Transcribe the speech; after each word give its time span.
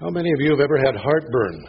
How 0.00 0.10
many 0.10 0.28
of 0.28 0.40
you 0.40 0.50
have 0.50 0.58
ever 0.58 0.76
had 0.76 0.96
heartburn? 0.96 1.66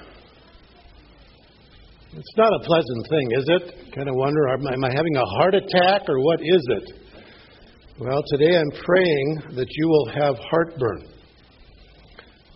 It's 2.12 2.38
not 2.38 2.50
a 2.60 2.66
pleasant 2.66 3.08
thing, 3.08 3.28
is 3.38 3.46
it? 3.48 3.94
Kind 3.94 4.10
of 4.10 4.16
wonder, 4.16 4.50
am 4.50 4.84
I 4.84 4.90
having 4.92 5.16
a 5.16 5.26
heart 5.38 5.54
attack 5.54 6.10
or 6.10 6.20
what 6.22 6.40
is 6.42 6.64
it? 6.70 6.94
Well, 8.00 8.24
today 8.32 8.58
I'm 8.58 8.72
praying 8.84 9.56
that 9.56 9.68
you 9.70 9.88
will 9.88 10.08
have 10.08 10.40
heartburn, 10.40 11.06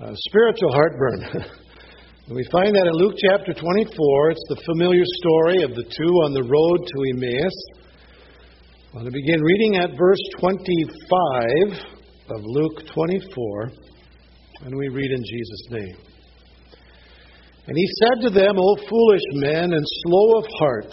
uh, 0.02 0.12
spiritual 0.16 0.72
heartburn. 0.74 1.22
we 2.36 2.44
find 2.52 2.74
that 2.74 2.88
in 2.88 2.94
Luke 2.94 3.16
chapter 3.30 3.54
24. 3.54 4.32
It's 4.32 4.46
the 4.50 4.62
familiar 4.66 5.04
story 5.22 5.62
of 5.62 5.76
the 5.76 5.84
two 5.84 6.14
on 6.26 6.34
the 6.34 6.50
road 6.50 6.88
to 6.88 6.98
Emmaus. 7.14 7.54
I 8.92 8.96
want 8.96 9.06
to 9.06 9.12
begin 9.12 9.40
reading 9.40 9.76
at 9.78 9.92
verse 9.96 10.24
25 10.40 11.78
of 12.32 12.42
Luke 12.42 12.88
24. 12.92 13.89
And 14.66 14.76
we 14.76 14.90
read 14.90 15.12
in 15.12 15.24
Jesus' 15.24 15.68
name. 15.70 15.98
And 17.68 17.78
he 17.78 17.88
said 18.02 18.28
to 18.28 18.30
them, 18.30 18.58
O 18.58 18.76
foolish 18.90 19.22
men 19.34 19.74
and 19.74 19.86
slow 20.04 20.40
of 20.40 20.46
heart, 20.60 20.92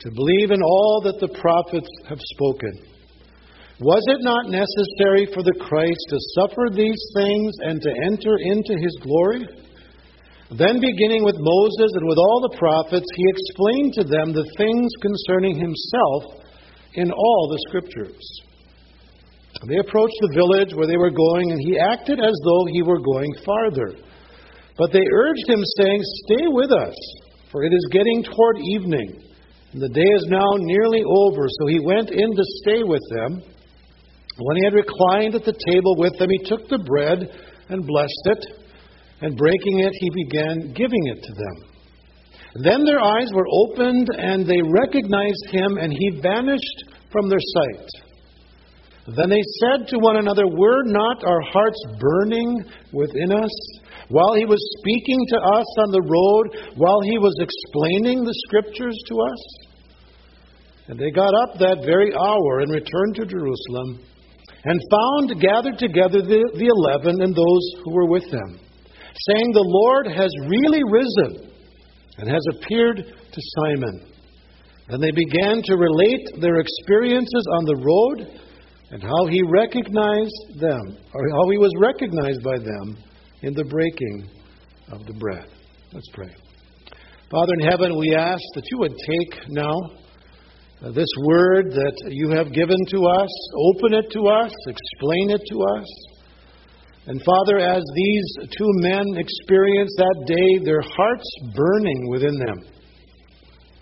to 0.00 0.10
believe 0.14 0.50
in 0.52 0.62
all 0.62 1.02
that 1.04 1.18
the 1.20 1.36
prophets 1.40 1.88
have 2.08 2.20
spoken. 2.20 2.72
Was 3.80 4.02
it 4.08 4.22
not 4.22 4.50
necessary 4.50 5.26
for 5.34 5.42
the 5.42 5.58
Christ 5.58 6.02
to 6.08 6.18
suffer 6.34 6.66
these 6.72 7.02
things 7.14 7.52
and 7.62 7.82
to 7.82 7.90
enter 8.06 8.34
into 8.42 8.74
his 8.78 8.96
glory? 9.02 9.46
Then, 10.50 10.80
beginning 10.80 11.24
with 11.24 11.36
Moses 11.38 11.90
and 11.94 12.08
with 12.08 12.18
all 12.18 12.48
the 12.48 12.56
prophets, 12.58 13.06
he 13.14 13.24
explained 13.28 13.92
to 13.94 14.04
them 14.04 14.32
the 14.32 14.48
things 14.56 14.90
concerning 15.02 15.60
himself 15.60 16.46
in 16.94 17.12
all 17.12 17.48
the 17.50 17.62
scriptures. 17.68 18.47
They 19.66 19.78
approached 19.78 20.14
the 20.20 20.34
village 20.34 20.74
where 20.74 20.86
they 20.86 20.96
were 20.96 21.10
going, 21.10 21.50
and 21.50 21.60
he 21.60 21.78
acted 21.78 22.20
as 22.20 22.34
though 22.44 22.64
he 22.70 22.82
were 22.82 23.00
going 23.00 23.34
farther. 23.44 23.90
But 24.76 24.92
they 24.92 25.02
urged 25.02 25.48
him, 25.48 25.62
saying, 25.78 26.00
Stay 26.26 26.46
with 26.46 26.70
us, 26.70 26.94
for 27.50 27.64
it 27.64 27.72
is 27.74 27.88
getting 27.90 28.22
toward 28.22 28.58
evening, 28.70 29.18
and 29.72 29.82
the 29.82 29.88
day 29.88 30.10
is 30.14 30.26
now 30.28 30.54
nearly 30.58 31.02
over. 31.02 31.48
So 31.58 31.66
he 31.66 31.80
went 31.80 32.10
in 32.10 32.36
to 32.36 32.44
stay 32.62 32.84
with 32.84 33.02
them. 33.10 33.42
When 34.38 34.56
he 34.56 34.64
had 34.64 34.74
reclined 34.74 35.34
at 35.34 35.44
the 35.44 35.58
table 35.66 35.96
with 35.98 36.16
them, 36.18 36.30
he 36.30 36.46
took 36.46 36.68
the 36.68 36.78
bread 36.78 37.28
and 37.68 37.84
blessed 37.84 38.26
it, 38.26 38.46
and 39.20 39.36
breaking 39.36 39.80
it, 39.80 39.92
he 39.98 40.10
began 40.10 40.72
giving 40.72 41.06
it 41.08 41.22
to 41.24 41.32
them. 41.34 41.68
Then 42.62 42.84
their 42.84 43.02
eyes 43.02 43.28
were 43.34 43.48
opened, 43.50 44.08
and 44.16 44.46
they 44.46 44.62
recognized 44.62 45.50
him, 45.50 45.76
and 45.78 45.92
he 45.92 46.20
vanished 46.22 46.84
from 47.10 47.28
their 47.28 47.40
sight. 47.40 47.88
Then 49.16 49.30
they 49.30 49.42
said 49.60 49.88
to 49.88 49.98
one 49.98 50.16
another, 50.16 50.46
Were 50.46 50.84
not 50.84 51.24
our 51.24 51.40
hearts 51.40 51.80
burning 51.98 52.64
within 52.92 53.32
us 53.32 53.54
while 54.08 54.34
he 54.34 54.44
was 54.44 54.60
speaking 54.80 55.18
to 55.28 55.36
us 55.36 55.68
on 55.80 55.90
the 55.92 56.04
road, 56.04 56.76
while 56.76 57.00
he 57.04 57.16
was 57.16 57.34
explaining 57.40 58.24
the 58.24 58.36
scriptures 58.48 58.96
to 59.08 59.14
us? 59.16 59.68
And 60.88 60.98
they 60.98 61.10
got 61.10 61.32
up 61.32 61.58
that 61.58 61.84
very 61.84 62.12
hour 62.12 62.60
and 62.60 62.72
returned 62.72 63.14
to 63.16 63.24
Jerusalem, 63.24 64.04
and 64.64 64.80
found 64.90 65.40
gathered 65.40 65.78
together 65.78 66.20
the, 66.20 66.44
the 66.56 66.68
eleven 66.68 67.22
and 67.22 67.32
those 67.32 67.64
who 67.84 67.94
were 67.94 68.08
with 68.08 68.30
them, 68.30 68.60
saying, 68.60 69.52
The 69.52 69.64
Lord 69.64 70.06
has 70.08 70.32
really 70.48 70.82
risen 70.84 71.48
and 72.18 72.28
has 72.28 72.44
appeared 72.56 72.96
to 72.98 73.40
Simon. 73.56 74.04
And 74.88 75.02
they 75.02 75.12
began 75.12 75.62
to 75.64 75.76
relate 75.76 76.40
their 76.40 76.60
experiences 76.60 77.44
on 77.52 77.64
the 77.64 77.76
road 77.76 78.40
and 78.90 79.02
how 79.02 79.26
he 79.26 79.42
recognized 79.42 80.60
them, 80.60 80.96
or 81.12 81.28
how 81.30 81.50
he 81.50 81.58
was 81.58 81.72
recognized 81.78 82.42
by 82.42 82.58
them 82.58 82.96
in 83.42 83.54
the 83.54 83.64
breaking 83.64 84.28
of 84.90 85.04
the 85.06 85.12
bread. 85.14 85.46
Let's 85.92 86.08
pray. 86.14 86.34
Father 87.30 87.52
in 87.60 87.68
heaven, 87.68 87.98
we 87.98 88.14
ask 88.14 88.42
that 88.54 88.64
you 88.70 88.78
would 88.78 88.94
take 88.96 89.48
now 89.48 89.74
uh, 90.82 90.92
this 90.92 91.08
word 91.24 91.72
that 91.72 92.08
you 92.08 92.30
have 92.30 92.52
given 92.52 92.78
to 92.88 93.04
us, 93.04 93.28
open 93.74 93.92
it 93.92 94.10
to 94.12 94.20
us, 94.26 94.52
explain 94.66 95.30
it 95.30 95.42
to 95.50 95.60
us. 95.76 95.86
And 97.06 97.22
Father, 97.22 97.58
as 97.58 97.82
these 97.94 98.36
two 98.56 98.70
men 98.80 99.04
experienced 99.16 99.94
that 99.98 100.24
day, 100.26 100.64
their 100.64 100.80
hearts 100.80 101.28
burning 101.54 102.08
within 102.10 102.38
them. 102.38 102.58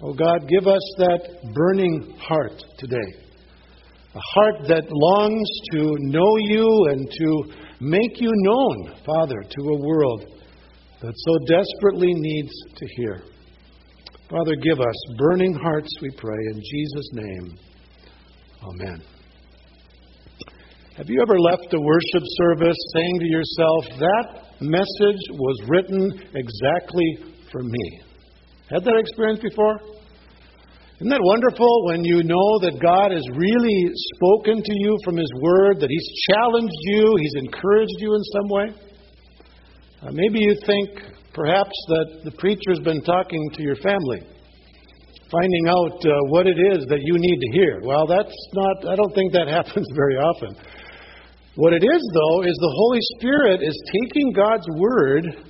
Oh 0.02 0.14
God, 0.14 0.48
give 0.48 0.66
us 0.66 0.94
that 0.98 1.52
burning 1.54 2.16
heart 2.18 2.62
today 2.78 3.25
a 4.16 4.20
heart 4.34 4.66
that 4.68 4.84
longs 4.88 5.48
to 5.72 5.94
know 6.00 6.36
you 6.38 6.86
and 6.90 7.10
to 7.10 7.52
make 7.80 8.18
you 8.18 8.30
known, 8.32 8.94
Father, 9.04 9.42
to 9.42 9.62
a 9.62 9.80
world 9.80 10.24
that 11.02 11.12
so 11.14 11.38
desperately 11.46 12.14
needs 12.14 12.52
to 12.76 12.86
hear. 12.96 13.22
Father, 14.30 14.56
give 14.56 14.80
us 14.80 15.14
burning 15.18 15.54
hearts, 15.62 15.90
we 16.00 16.10
pray, 16.16 16.38
in 16.52 16.60
Jesus' 16.60 17.08
name. 17.12 17.58
Amen. 18.62 19.02
Have 20.96 21.10
you 21.10 21.20
ever 21.20 21.38
left 21.38 21.74
a 21.74 21.78
worship 21.78 22.22
service 22.38 22.76
saying 22.94 23.18
to 23.20 23.26
yourself, 23.26 23.84
that 24.00 24.42
message 24.62 25.20
was 25.32 25.62
written 25.68 26.10
exactly 26.34 27.18
for 27.52 27.62
me? 27.62 28.00
Had 28.70 28.82
that 28.84 28.96
experience 28.96 29.40
before? 29.40 29.78
Isn't 30.96 31.12
that 31.12 31.20
wonderful 31.20 31.92
when 31.92 32.08
you 32.08 32.24
know 32.24 32.56
that 32.64 32.80
God 32.80 33.12
has 33.12 33.20
really 33.36 33.80
spoken 34.16 34.64
to 34.64 34.74
you 34.80 34.96
from 35.04 35.20
His 35.20 35.28
Word, 35.44 35.76
that 35.84 35.92
He's 35.92 36.08
challenged 36.32 36.80
you, 36.88 37.04
He's 37.20 37.36
encouraged 37.44 38.00
you 38.00 38.16
in 38.16 38.24
some 38.32 38.48
way? 38.48 38.66
Uh, 40.00 40.12
maybe 40.16 40.40
you 40.40 40.56
think 40.64 40.96
perhaps 41.36 41.76
that 41.92 42.24
the 42.24 42.32
preacher's 42.40 42.80
been 42.80 43.04
talking 43.04 43.44
to 43.52 43.60
your 43.60 43.76
family, 43.84 44.24
finding 45.28 45.64
out 45.68 46.00
uh, 46.00 46.16
what 46.32 46.48
it 46.48 46.56
is 46.56 46.88
that 46.88 47.04
you 47.04 47.14
need 47.20 47.44
to 47.44 47.50
hear. 47.52 47.84
Well, 47.84 48.08
that's 48.08 48.32
not, 48.56 48.88
I 48.88 48.96
don't 48.96 49.12
think 49.12 49.36
that 49.36 49.48
happens 49.52 49.84
very 49.92 50.16
often. 50.16 50.56
What 51.60 51.76
it 51.76 51.84
is, 51.84 52.02
though, 52.16 52.40
is 52.40 52.56
the 52.56 52.72
Holy 52.72 53.04
Spirit 53.20 53.60
is 53.60 53.76
taking 53.92 54.32
God's 54.32 54.64
Word, 54.80 55.44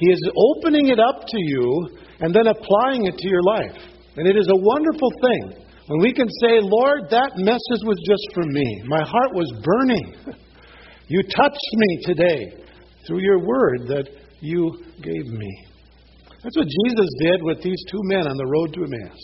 He 0.00 0.08
is 0.08 0.24
opening 0.56 0.88
it 0.88 0.96
up 0.96 1.28
to 1.28 1.36
you, 1.36 2.00
and 2.24 2.32
then 2.32 2.48
applying 2.48 3.04
it 3.04 3.20
to 3.20 3.28
your 3.28 3.44
life. 3.44 3.92
And 4.16 4.26
it 4.26 4.36
is 4.36 4.48
a 4.48 4.62
wonderful 4.62 5.10
thing 5.22 5.66
when 5.88 6.00
we 6.00 6.12
can 6.12 6.28
say, 6.42 6.58
Lord, 6.60 7.10
that 7.10 7.36
message 7.36 7.82
was 7.84 7.98
just 8.08 8.34
for 8.34 8.44
me. 8.44 8.82
My 8.86 9.04
heart 9.04 9.34
was 9.34 9.52
burning. 9.62 10.36
You 11.08 11.22
touched 11.22 11.70
me 11.72 12.02
today 12.02 12.66
through 13.06 13.20
your 13.22 13.38
word 13.38 13.86
that 13.86 14.08
you 14.40 14.72
gave 15.00 15.26
me. 15.30 15.66
That's 16.42 16.56
what 16.56 16.66
Jesus 16.66 17.10
did 17.20 17.42
with 17.42 17.62
these 17.62 17.78
two 17.90 18.02
men 18.10 18.26
on 18.26 18.36
the 18.36 18.46
road 18.46 18.74
to 18.74 18.82
Emmaus. 18.82 19.22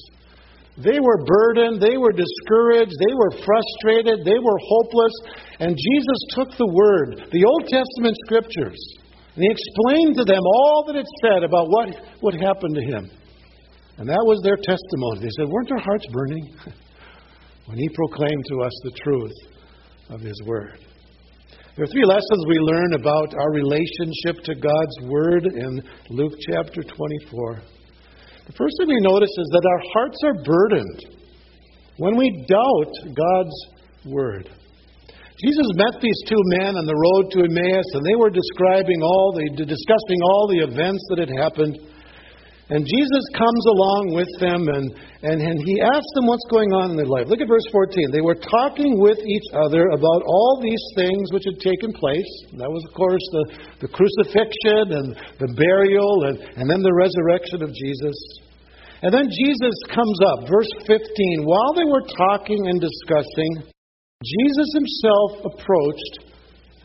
They 0.78 1.00
were 1.02 1.26
burdened, 1.26 1.82
they 1.82 1.98
were 1.98 2.12
discouraged, 2.14 2.94
they 3.02 3.14
were 3.14 3.44
frustrated, 3.44 4.25
they 4.25 4.38
were 4.38 4.58
hopeless, 4.62 5.12
and 5.58 5.76
Jesus 5.76 6.20
took 6.31 6.56
the 6.56 6.70
word, 6.70 7.28
the 7.31 7.44
Old 7.44 7.66
Testament 7.66 8.16
scriptures, 8.25 8.78
and 9.34 9.44
he 9.44 9.50
explained 9.50 10.16
to 10.16 10.25
them 10.25 10.41
all 10.41 10.84
that 10.86 10.97
it 10.97 11.06
said 11.20 11.42
about 11.42 11.66
what 11.69 11.98
would 12.22 12.41
happen 12.41 12.72
to 12.75 12.81
him. 12.81 13.10
And 14.02 14.10
that 14.10 14.26
was 14.26 14.42
their 14.42 14.58
testimony. 14.58 15.22
They 15.22 15.30
said, 15.38 15.46
Weren't 15.46 15.70
our 15.70 15.78
hearts 15.78 16.10
burning? 16.10 16.50
when 17.70 17.78
he 17.78 17.88
proclaimed 17.94 18.44
to 18.50 18.66
us 18.66 18.74
the 18.82 18.98
truth 18.98 19.38
of 20.10 20.18
his 20.18 20.34
word. 20.42 20.74
There 21.78 21.84
are 21.86 21.94
three 21.94 22.04
lessons 22.04 22.50
we 22.50 22.58
learn 22.58 22.98
about 22.98 23.30
our 23.38 23.52
relationship 23.54 24.42
to 24.42 24.58
God's 24.58 24.98
word 25.06 25.46
in 25.46 25.80
Luke 26.10 26.34
chapter 26.50 26.82
24. 26.82 27.62
The 28.50 28.58
first 28.58 28.74
thing 28.82 28.90
we 28.90 28.98
notice 29.06 29.30
is 29.30 29.48
that 29.54 29.70
our 29.70 29.82
hearts 29.94 30.19
are 30.26 30.42
burdened 30.42 31.00
when 32.02 32.19
we 32.19 32.44
doubt 32.50 33.14
God's 33.14 33.58
word. 34.04 34.50
Jesus 35.38 35.69
met 35.78 36.02
these 36.02 36.19
two 36.26 36.42
men 36.58 36.74
on 36.74 36.86
the 36.90 36.98
road 36.98 37.30
to 37.38 37.46
Emmaus, 37.46 37.86
and 37.94 38.02
they 38.02 38.19
were 38.19 38.34
describing 38.34 38.98
all 38.98 39.30
the, 39.30 39.62
discussing 39.62 40.20
all 40.26 40.50
the 40.50 40.66
events 40.66 41.06
that 41.14 41.22
had 41.22 41.31
happened. 41.38 41.78
And 42.72 42.88
Jesus 42.88 43.24
comes 43.36 43.64
along 43.69 44.16
with 44.16 44.32
them 44.40 44.64
and, 44.64 44.88
and, 45.28 45.38
and 45.44 45.60
he 45.60 45.76
asks 45.84 46.12
them 46.16 46.24
what's 46.24 46.48
going 46.48 46.72
on 46.72 46.88
in 46.88 46.96
their 46.96 47.04
life. 47.04 47.28
Look 47.28 47.44
at 47.44 47.52
verse 47.52 47.69
14. 47.69 48.08
They 48.08 48.24
were 48.24 48.40
talking 48.40 48.96
with 48.96 49.20
each 49.20 49.44
other 49.52 49.92
about 49.92 50.24
all 50.24 50.56
these 50.56 50.80
things 50.96 51.28
which 51.36 51.44
had 51.44 51.60
taken 51.60 51.92
place. 51.92 52.32
That 52.56 52.72
was, 52.72 52.80
of 52.88 52.96
course, 52.96 53.20
the, 53.28 53.44
the 53.84 53.92
crucifixion 53.92 54.88
and 54.88 55.12
the 55.36 55.52
burial 55.52 56.32
and, 56.32 56.40
and 56.56 56.64
then 56.64 56.80
the 56.80 56.96
resurrection 56.96 57.60
of 57.60 57.76
Jesus. 57.76 58.16
And 59.04 59.12
then 59.12 59.28
Jesus 59.28 59.76
comes 59.92 60.18
up, 60.32 60.48
verse 60.48 60.72
15. 60.88 61.44
While 61.44 61.76
they 61.76 61.84
were 61.84 62.08
talking 62.08 62.72
and 62.72 62.80
discussing, 62.80 63.68
Jesus 64.25 64.68
himself 64.72 65.44
approached 65.44 66.14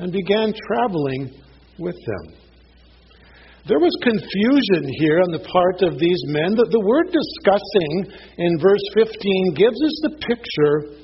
and 0.03 0.11
began 0.11 0.51
traveling 0.51 1.31
with 1.79 1.95
them. 1.95 2.46
There 3.67 3.83
was 3.83 3.91
confusion 3.99 4.87
here 4.95 5.19
on 5.19 5.35
the 5.35 5.43
part 5.43 5.83
of 5.83 5.99
these 5.99 6.23
men. 6.31 6.55
The, 6.55 6.79
word 6.79 7.11
discussing 7.11 8.15
in 8.39 8.51
verse 8.63 8.85
15 8.95 9.59
gives 9.59 9.75
us 9.75 9.95
the 10.07 10.15
picture 10.23 11.03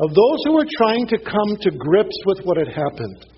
of 0.00 0.08
those 0.08 0.38
who 0.48 0.56
were 0.56 0.68
trying 0.80 1.04
to 1.12 1.20
come 1.20 1.52
to 1.60 1.70
grips 1.76 2.16
with 2.24 2.40
what 2.48 2.56
had 2.56 2.72
happened. 2.72 3.28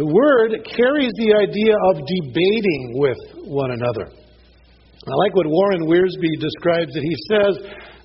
The 0.00 0.08
word 0.08 0.56
carries 0.64 1.12
the 1.20 1.36
idea 1.36 1.76
of 1.92 2.00
debating 2.08 2.96
with 2.96 3.20
one 3.44 3.76
another. 3.76 4.08
I 4.08 5.14
like 5.20 5.36
what 5.36 5.44
Warren 5.44 5.84
Wiersbe 5.84 6.40
describes 6.40 6.96
it. 6.96 7.04
He 7.04 7.16
says 7.28 7.54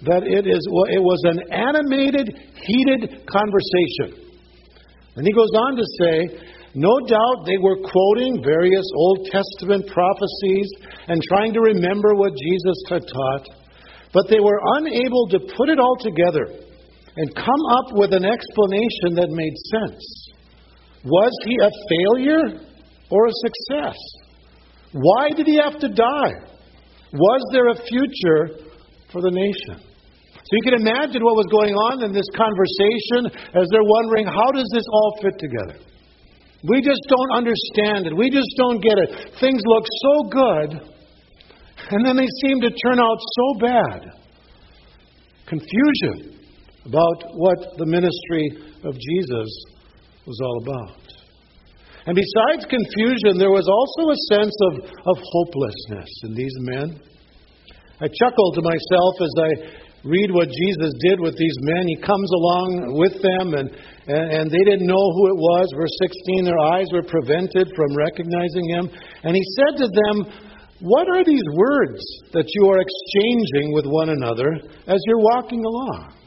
that 0.03 0.27
it, 0.27 0.51
is, 0.51 0.63
it 0.91 1.00
was 1.00 1.21
an 1.31 1.39
animated, 1.47 2.27
heated 2.59 3.24
conversation. 3.24 4.36
And 5.15 5.24
he 5.24 5.31
goes 5.31 5.51
on 5.56 5.80
to 5.80 5.86
say, 5.95 6.58
no 6.75 7.00
doubt 7.07 7.45
they 7.45 7.57
were 7.57 7.77
quoting 7.77 8.44
various 8.44 8.86
Old 8.95 9.27
Testament 9.31 9.88
prophecies 9.88 10.69
and 11.07 11.21
trying 11.30 11.54
to 11.54 11.62
remember 11.62 12.13
what 12.16 12.33
Jesus 12.38 12.77
had 12.89 13.01
taught, 13.01 13.45
but 14.13 14.30
they 14.30 14.39
were 14.39 14.60
unable 14.77 15.27
to 15.30 15.39
put 15.57 15.69
it 15.69 15.80
all 15.80 15.98
together 15.98 16.45
and 17.16 17.36
come 17.36 17.63
up 17.71 17.98
with 17.98 18.13
an 18.13 18.25
explanation 18.25 19.18
that 19.18 19.30
made 19.30 19.56
sense. 19.74 20.04
Was 21.06 21.33
he 21.45 21.57
a 21.57 21.71
failure 21.89 22.62
or 23.10 23.27
a 23.27 23.39
success? 23.42 23.98
Why 24.92 25.30
did 25.36 25.48
he 25.48 25.57
have 25.57 25.80
to 25.80 25.89
die? 25.89 26.33
Was 27.13 27.42
there 27.51 27.69
a 27.69 27.75
future 27.75 28.69
for 29.12 29.22
the 29.22 29.31
nation? 29.31 29.81
So 30.33 30.51
you 30.51 30.63
can 30.63 30.81
imagine 30.81 31.24
what 31.24 31.36
was 31.36 31.45
going 31.51 31.74
on 31.74 32.04
in 32.04 32.12
this 32.12 32.30
conversation 32.33 33.30
as 33.54 33.68
they're 33.69 33.86
wondering 33.86 34.25
how 34.25 34.51
does 34.51 34.69
this 34.74 34.86
all 34.92 35.18
fit 35.22 35.38
together? 35.38 35.77
We 36.63 36.81
just 36.81 37.01
don't 37.07 37.31
understand 37.31 38.07
it. 38.07 38.15
We 38.15 38.29
just 38.29 38.50
don't 38.57 38.81
get 38.81 38.97
it. 38.97 39.39
Things 39.39 39.61
look 39.65 39.85
so 40.01 40.29
good, 40.29 40.69
and 41.91 42.06
then 42.06 42.17
they 42.17 42.27
seem 42.44 42.59
to 42.61 42.69
turn 42.69 43.00
out 43.00 43.17
so 43.19 43.59
bad. 43.59 44.11
Confusion 45.47 46.35
about 46.85 47.23
what 47.33 47.77
the 47.77 47.85
ministry 47.85 48.50
of 48.83 48.94
Jesus 48.94 49.50
was 50.25 50.39
all 50.44 50.63
about. 50.63 51.09
And 52.06 52.15
besides 52.15 52.65
confusion, 52.65 53.38
there 53.38 53.51
was 53.51 53.67
also 53.67 54.09
a 54.09 54.19
sense 54.33 54.55
of, 54.71 54.73
of 55.05 55.17
hopelessness 55.21 56.09
in 56.23 56.33
these 56.33 56.55
men. 56.59 57.00
I 58.01 58.07
chuckled 58.07 58.55
to 58.55 58.62
myself 58.63 59.13
as 59.21 59.33
I 59.38 59.51
read 60.03 60.31
what 60.31 60.47
Jesus 60.47 60.94
did 61.05 61.19
with 61.19 61.38
these 61.38 61.55
men. 61.62 61.88
He 61.88 61.97
comes 61.97 62.29
along 62.31 62.95
with 62.95 63.21
them, 63.21 63.53
and, 63.53 63.69
and, 64.09 64.25
and, 64.33 64.45
they 64.50 64.63
didn't 64.65 64.89
know 64.89 65.06
who 65.13 65.29
it 65.29 65.38
was. 65.38 65.69
Verse 65.77 65.94
16, 66.01 66.44
their 66.44 66.57
eyes 66.57 66.89
were 66.91 67.06
prevented 67.06 67.69
from 67.77 67.94
recognizing 67.94 68.65
him. 68.65 68.89
And 69.21 69.38
he 69.38 69.44
said 69.53 69.77
to 69.77 69.88
them, 69.88 70.15
What 70.81 71.06
are 71.13 71.23
these 71.23 71.45
words 71.53 72.01
that 72.33 72.50
you 72.50 72.69
are 72.73 72.81
exchanging 72.81 73.69
with 73.73 73.85
one 73.85 74.09
another 74.09 74.50
as 74.89 74.97
you're 75.06 75.21
walking 75.21 75.63
along? 75.63 76.17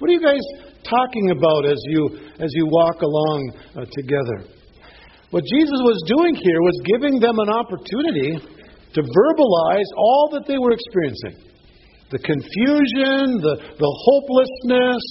What 0.00 0.08
are 0.08 0.16
you 0.16 0.24
guys 0.24 0.40
talking 0.88 1.30
about 1.30 1.68
as 1.68 1.78
you, 1.86 2.32
as 2.40 2.50
you 2.56 2.66
walk 2.66 3.02
along 3.02 3.52
uh, 3.76 3.84
together? 3.92 4.48
What 5.30 5.44
Jesus 5.44 5.80
was 5.84 6.00
doing 6.08 6.34
here 6.34 6.60
was 6.62 6.78
giving 6.88 7.20
them 7.20 7.38
an 7.38 7.50
opportunity 7.50 8.38
to 8.94 9.00
verbalize 9.02 9.90
all 9.96 10.30
that 10.32 10.44
they 10.46 10.58
were 10.58 10.72
experiencing 10.72 11.52
the 12.14 12.18
confusion, 12.22 13.42
the, 13.42 13.56
the 13.58 13.92
hopelessness, 14.06 15.02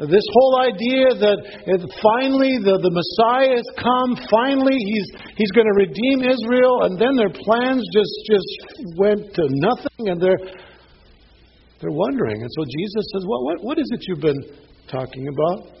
this 0.00 0.26
whole 0.34 0.58
idea 0.58 1.14
that 1.14 1.38
finally 2.02 2.58
the, 2.58 2.82
the 2.82 2.90
Messiah 2.90 3.54
has 3.54 3.68
come, 3.78 4.18
finally 4.26 4.74
he's, 4.74 5.06
he's 5.38 5.52
going 5.54 5.70
to 5.70 5.78
redeem 5.78 6.26
Israel, 6.26 6.90
and 6.90 6.98
then 6.98 7.14
their 7.14 7.30
plans 7.30 7.86
just, 7.94 8.14
just 8.26 8.50
went 8.98 9.22
to 9.38 9.46
nothing, 9.62 10.10
and 10.10 10.18
they're, 10.18 10.42
they're 11.78 11.94
wondering. 11.94 12.42
And 12.42 12.50
so 12.58 12.66
Jesus 12.66 13.04
says, 13.14 13.22
well, 13.22 13.42
what, 13.46 13.62
what 13.62 13.76
is 13.78 13.86
it 13.94 14.02
you've 14.10 14.24
been 14.24 14.42
talking 14.90 15.30
about? 15.30 15.78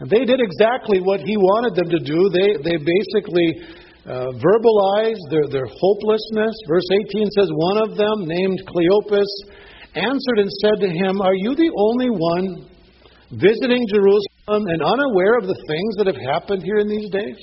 And 0.00 0.08
they 0.08 0.24
did 0.24 0.40
exactly 0.40 1.04
what 1.04 1.20
he 1.20 1.36
wanted 1.36 1.76
them 1.76 1.92
to 1.92 2.00
do. 2.00 2.32
They, 2.32 2.56
they 2.64 2.76
basically 2.80 3.68
uh, 4.08 4.32
verbalize 4.32 5.20
their, 5.28 5.44
their 5.52 5.68
hopelessness. 5.68 6.56
Verse 6.64 6.88
18 7.04 7.28
says, 7.36 7.52
One 7.52 7.84
of 7.84 8.00
them, 8.00 8.24
named 8.24 8.64
Cleopas, 8.64 9.28
answered 9.94 10.38
and 10.38 10.50
said 10.62 10.80
to 10.80 10.90
him, 10.90 11.20
Are 11.20 11.34
you 11.34 11.54
the 11.54 11.70
only 11.74 12.10
one 12.10 12.68
visiting 13.32 13.86
Jerusalem 13.88 14.66
and 14.66 14.82
unaware 14.82 15.38
of 15.38 15.46
the 15.46 15.58
things 15.66 15.96
that 15.98 16.06
have 16.06 16.20
happened 16.20 16.62
here 16.62 16.78
in 16.78 16.88
these 16.88 17.10
days? 17.10 17.38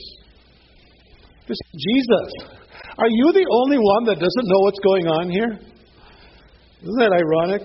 This 1.48 1.58
Jesus. 1.74 2.58
Are 2.98 3.10
you 3.10 3.32
the 3.32 3.46
only 3.52 3.78
one 3.78 4.04
that 4.06 4.20
doesn't 4.20 4.48
know 4.48 4.60
what's 4.66 4.80
going 4.80 5.08
on 5.08 5.30
here? 5.30 5.60
Isn't 6.82 7.00
that 7.00 7.14
ironic? 7.14 7.62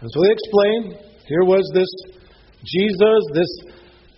And 0.00 0.10
so 0.12 0.20
they 0.22 0.32
explain 0.32 1.04
here 1.26 1.44
was 1.44 1.64
this 1.74 1.88
Jesus, 2.64 3.20
this 3.32 3.73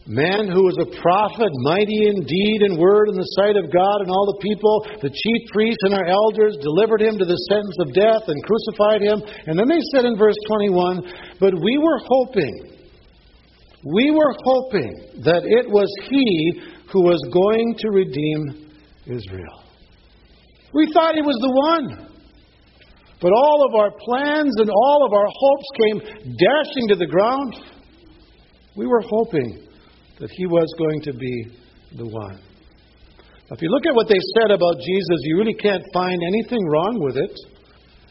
man 0.06 0.46
who 0.46 0.62
was 0.62 0.78
a 0.78 0.94
prophet, 1.02 1.50
mighty 1.66 2.06
in 2.06 2.22
deed 2.22 2.60
and 2.62 2.78
word 2.78 3.10
in 3.10 3.18
the 3.18 3.34
sight 3.34 3.58
of 3.58 3.74
God 3.74 4.06
and 4.06 4.10
all 4.10 4.30
the 4.30 4.38
people, 4.38 4.86
the 5.02 5.10
chief 5.10 5.40
priests 5.50 5.82
and 5.82 5.94
our 5.98 6.06
elders 6.06 6.54
delivered 6.62 7.02
him 7.02 7.18
to 7.18 7.26
the 7.26 7.42
sentence 7.50 7.74
of 7.82 7.90
death 7.90 8.22
and 8.30 8.38
crucified 8.46 9.02
him. 9.02 9.18
And 9.50 9.58
then 9.58 9.66
they 9.66 9.82
said 9.90 10.06
in 10.06 10.14
verse 10.14 10.38
21 10.46 11.42
But 11.42 11.58
we 11.58 11.78
were 11.82 11.98
hoping, 12.06 12.54
we 13.82 14.14
were 14.14 14.34
hoping 14.46 15.26
that 15.26 15.42
it 15.42 15.66
was 15.66 15.90
he 16.06 16.62
who 16.94 17.02
was 17.02 17.18
going 17.34 17.74
to 17.82 17.90
redeem 17.90 18.70
Israel. 19.10 19.58
We 20.72 20.86
thought 20.94 21.18
he 21.18 21.26
was 21.26 21.38
the 21.42 21.50
one. 21.50 22.14
But 23.20 23.32
all 23.32 23.66
of 23.66 23.74
our 23.74 23.90
plans 23.90 24.54
and 24.58 24.70
all 24.70 25.06
of 25.06 25.12
our 25.12 25.26
hopes 25.26 25.68
came 25.82 25.98
dashing 26.38 26.88
to 26.88 26.96
the 26.96 27.06
ground. 27.06 27.54
We 28.76 28.86
were 28.86 29.02
hoping 29.02 29.65
that 30.18 30.30
he 30.30 30.46
was 30.46 30.66
going 30.78 31.00
to 31.02 31.12
be 31.12 31.44
the 31.96 32.06
one. 32.06 32.40
If 33.50 33.62
you 33.62 33.70
look 33.70 33.86
at 33.86 33.94
what 33.94 34.08
they 34.08 34.18
said 34.40 34.50
about 34.50 34.74
Jesus, 34.80 35.22
you 35.22 35.38
really 35.38 35.54
can't 35.54 35.84
find 35.92 36.18
anything 36.26 36.66
wrong 36.66 36.98
with 36.98 37.16
it. 37.16 37.34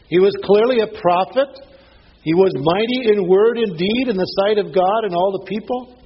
He 0.08 0.18
was 0.18 0.32
clearly 0.44 0.80
a 0.80 0.88
prophet. 1.00 1.50
He 2.22 2.32
was 2.32 2.52
mighty 2.56 3.12
in 3.12 3.28
word 3.28 3.58
and 3.58 3.76
deed 3.76 4.08
in 4.08 4.16
the 4.16 4.32
sight 4.42 4.58
of 4.58 4.72
God 4.72 5.04
and 5.04 5.14
all 5.14 5.36
the 5.36 5.44
people. 5.44 5.98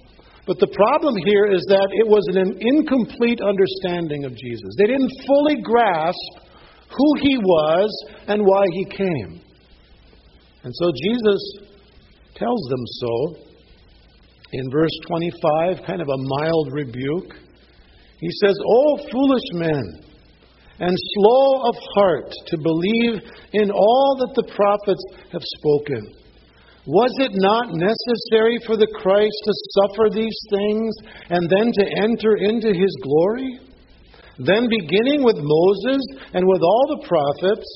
But 0.47 0.58
the 0.58 0.73
problem 0.75 1.14
here 1.25 1.47
is 1.52 1.62
that 1.69 1.88
it 1.93 2.08
was 2.08 2.26
an 2.35 2.58
incomplete 2.58 3.41
understanding 3.41 4.25
of 4.25 4.35
Jesus. 4.35 4.75
They 4.79 4.91
didn't 4.91 5.12
fully 5.26 5.62
grasp 5.62 6.50
who 6.91 7.08
he 7.23 7.38
was 7.38 7.91
and 8.26 8.43
why 8.43 8.64
he 8.73 8.85
came. 8.87 9.41
And 10.64 10.75
so 10.75 10.91
Jesus 10.91 11.41
tells 12.35 12.62
them 12.69 12.85
so 12.99 13.50
in 14.52 14.70
verse 14.70 14.91
25, 15.06 15.87
kind 15.87 16.00
of 16.00 16.08
a 16.08 16.23
mild 16.41 16.73
rebuke. 16.73 17.35
He 18.20 18.31
says, 18.44 18.56
O 18.58 18.99
foolish 19.11 19.49
men, 19.55 19.82
and 20.80 20.97
slow 21.14 21.69
of 21.69 21.76
heart 21.95 22.33
to 22.47 22.57
believe 22.59 23.21
in 23.52 23.71
all 23.71 24.16
that 24.19 24.35
the 24.35 24.52
prophets 24.54 25.04
have 25.33 25.42
spoken. 25.61 26.00
Was 26.87 27.12
it 27.21 27.33
not 27.35 27.76
necessary 27.76 28.59
for 28.66 28.76
the 28.76 28.88
Christ 28.97 29.37
to 29.45 29.52
suffer 29.76 30.09
these 30.11 30.38
things 30.50 30.95
and 31.28 31.49
then 31.49 31.71
to 31.71 31.85
enter 32.00 32.37
into 32.37 32.73
his 32.73 32.97
glory? 33.04 33.61
Then, 34.38 34.69
beginning 34.73 35.23
with 35.23 35.37
Moses 35.37 36.00
and 36.33 36.49
with 36.49 36.62
all 36.62 36.97
the 36.97 37.07
prophets, 37.07 37.69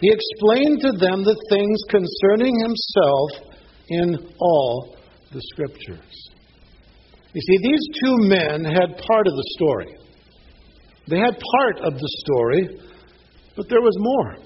he 0.00 0.10
explained 0.10 0.82
to 0.82 0.92
them 0.98 1.22
the 1.22 1.38
things 1.48 1.78
concerning 1.88 2.58
himself 2.58 3.54
in 3.88 4.34
all 4.40 4.96
the 5.32 5.42
Scriptures. 5.52 6.32
You 7.32 7.40
see, 7.40 7.58
these 7.62 7.84
two 8.04 8.16
men 8.28 8.64
had 8.64 9.00
part 9.00 9.26
of 9.26 9.34
the 9.34 9.48
story. 9.56 9.96
They 11.08 11.18
had 11.18 11.34
part 11.34 11.80
of 11.80 11.94
the 11.94 12.10
story, 12.24 12.80
but 13.56 13.68
there 13.68 13.80
was 13.80 13.96
more. 13.98 14.36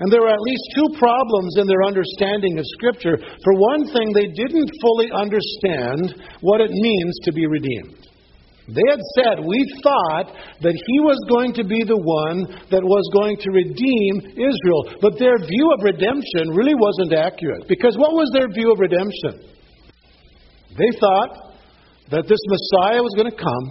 And 0.00 0.12
there 0.12 0.22
were 0.22 0.32
at 0.32 0.46
least 0.46 0.62
two 0.74 0.88
problems 0.98 1.58
in 1.58 1.66
their 1.66 1.82
understanding 1.82 2.58
of 2.58 2.64
Scripture. 2.78 3.18
For 3.18 3.54
one 3.54 3.84
thing, 3.90 4.12
they 4.14 4.30
didn't 4.30 4.70
fully 4.80 5.10
understand 5.10 6.14
what 6.40 6.60
it 6.60 6.70
means 6.70 7.18
to 7.24 7.32
be 7.32 7.46
redeemed. 7.46 8.06
They 8.68 8.84
had 8.84 9.00
said, 9.16 9.36
We 9.40 9.58
thought 9.82 10.28
that 10.60 10.76
he 10.76 10.98
was 11.00 11.18
going 11.28 11.52
to 11.56 11.64
be 11.64 11.82
the 11.82 11.98
one 11.98 12.44
that 12.68 12.84
was 12.84 13.04
going 13.16 13.40
to 13.40 13.50
redeem 13.50 14.38
Israel. 14.38 15.00
But 15.00 15.18
their 15.18 15.40
view 15.40 15.66
of 15.72 15.82
redemption 15.82 16.52
really 16.52 16.76
wasn't 16.76 17.16
accurate. 17.16 17.64
Because 17.66 17.96
what 17.96 18.12
was 18.12 18.28
their 18.36 18.48
view 18.52 18.70
of 18.70 18.78
redemption? 18.78 19.57
They 20.78 20.90
thought 20.98 21.58
that 22.10 22.24
this 22.30 22.40
Messiah 22.46 23.02
was 23.02 23.12
going 23.18 23.30
to 23.30 23.36
come 23.36 23.66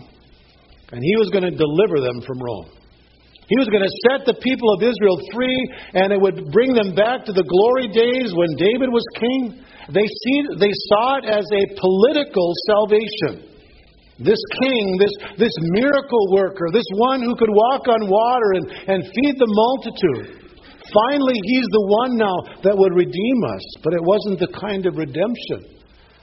and 0.92 1.00
he 1.04 1.16
was 1.16 1.32
going 1.32 1.44
to 1.44 1.56
deliver 1.56 2.00
them 2.00 2.22
from 2.24 2.40
Rome. 2.40 2.70
He 3.48 3.56
was 3.56 3.72
going 3.72 3.84
to 3.84 3.96
set 4.12 4.28
the 4.28 4.36
people 4.44 4.68
of 4.76 4.84
Israel 4.84 5.16
free, 5.32 5.56
and 5.96 6.12
it 6.12 6.20
would 6.20 6.52
bring 6.52 6.76
them 6.76 6.92
back 6.92 7.24
to 7.28 7.32
the 7.32 7.48
glory 7.48 7.88
days 7.88 8.36
when 8.36 8.52
David 8.60 8.92
was 8.92 9.08
king. 9.16 9.64
They, 9.88 10.04
they 10.60 10.74
saw 10.92 11.24
it 11.24 11.26
as 11.32 11.48
a 11.48 11.64
political 11.80 12.52
salvation. 12.68 13.48
This 14.20 14.40
king, 14.60 15.00
this, 15.00 15.16
this 15.40 15.56
miracle 15.80 16.28
worker, 16.36 16.68
this 16.76 16.88
one 17.00 17.24
who 17.24 17.40
could 17.40 17.52
walk 17.52 17.88
on 17.88 18.12
water 18.12 18.60
and, 18.60 18.68
and 18.68 19.00
feed 19.16 19.36
the 19.40 19.48
multitude. 19.48 20.44
Finally, 20.92 21.40
he's 21.48 21.68
the 21.72 21.88
one 21.88 22.20
now 22.20 22.36
that 22.64 22.76
would 22.76 22.96
redeem 22.96 23.40
us. 23.48 23.64
But 23.80 23.96
it 23.96 24.04
wasn't 24.04 24.40
the 24.44 24.52
kind 24.60 24.84
of 24.88 25.00
redemption 25.00 25.77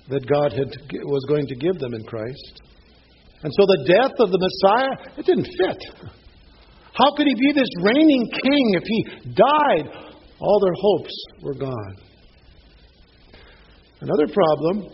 that 0.08 0.26
God 0.28 0.52
had, 0.52 0.68
was 1.04 1.24
going 1.28 1.46
to 1.46 1.54
give 1.54 1.78
them 1.78 1.94
in 1.94 2.04
Christ. 2.04 2.62
And 3.42 3.52
so 3.52 3.66
the 3.66 3.84
death 3.86 4.16
of 4.20 4.30
the 4.30 4.40
Messiah, 4.40 5.18
it 5.18 5.26
didn't 5.26 5.46
fit. 5.46 6.10
How 6.94 7.14
could 7.16 7.26
he 7.26 7.34
be 7.34 7.52
this 7.52 7.68
reigning 7.82 8.30
king 8.30 8.64
if 8.74 8.84
he 8.84 9.32
died? 9.34 10.14
All 10.38 10.60
their 10.60 10.76
hopes 10.76 11.14
were 11.42 11.54
gone. 11.54 11.96
Another 14.00 14.28
problem 14.32 14.86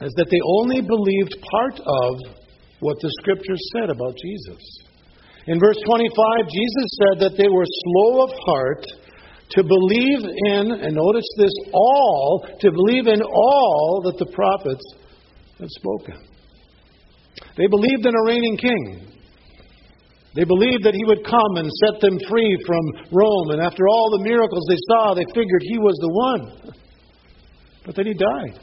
is 0.00 0.12
that 0.16 0.28
they 0.30 0.40
only 0.60 0.80
believed 0.80 1.36
part 1.50 1.78
of 1.78 2.12
what 2.80 2.96
the 3.00 3.12
scriptures 3.20 3.60
said 3.76 3.90
about 3.90 4.16
Jesus. 4.16 4.62
In 5.46 5.60
verse 5.60 5.78
25, 5.84 6.48
Jesus 6.48 6.88
said 6.98 7.16
that 7.20 7.36
they 7.36 7.48
were 7.48 7.66
slow 7.66 8.24
of 8.24 8.30
heart 8.46 8.86
to 9.52 9.62
believe 9.62 10.24
in, 10.24 10.72
and 10.72 10.94
notice 10.96 11.28
this, 11.36 11.52
all, 11.72 12.46
to 12.60 12.70
believe 12.72 13.06
in 13.06 13.20
all 13.22 14.02
that 14.04 14.18
the 14.18 14.30
prophets 14.32 14.84
had 15.58 15.68
spoken. 15.70 16.16
They 17.56 17.66
believed 17.66 18.06
in 18.06 18.14
a 18.14 18.24
reigning 18.26 18.56
king. 18.56 19.08
They 20.34 20.44
believed 20.44 20.84
that 20.84 20.94
he 20.94 21.04
would 21.04 21.24
come 21.24 21.56
and 21.56 21.68
set 21.84 22.00
them 22.00 22.18
free 22.28 22.56
from 22.66 22.84
Rome, 23.12 23.50
and 23.50 23.60
after 23.60 23.86
all 23.86 24.16
the 24.16 24.24
miracles 24.24 24.64
they 24.68 24.80
saw, 24.88 25.14
they 25.14 25.26
figured 25.34 25.60
he 25.60 25.76
was 25.76 25.96
the 26.00 26.12
one. 26.12 26.74
But 27.84 27.96
then 27.96 28.06
he 28.06 28.14
died. 28.14 28.58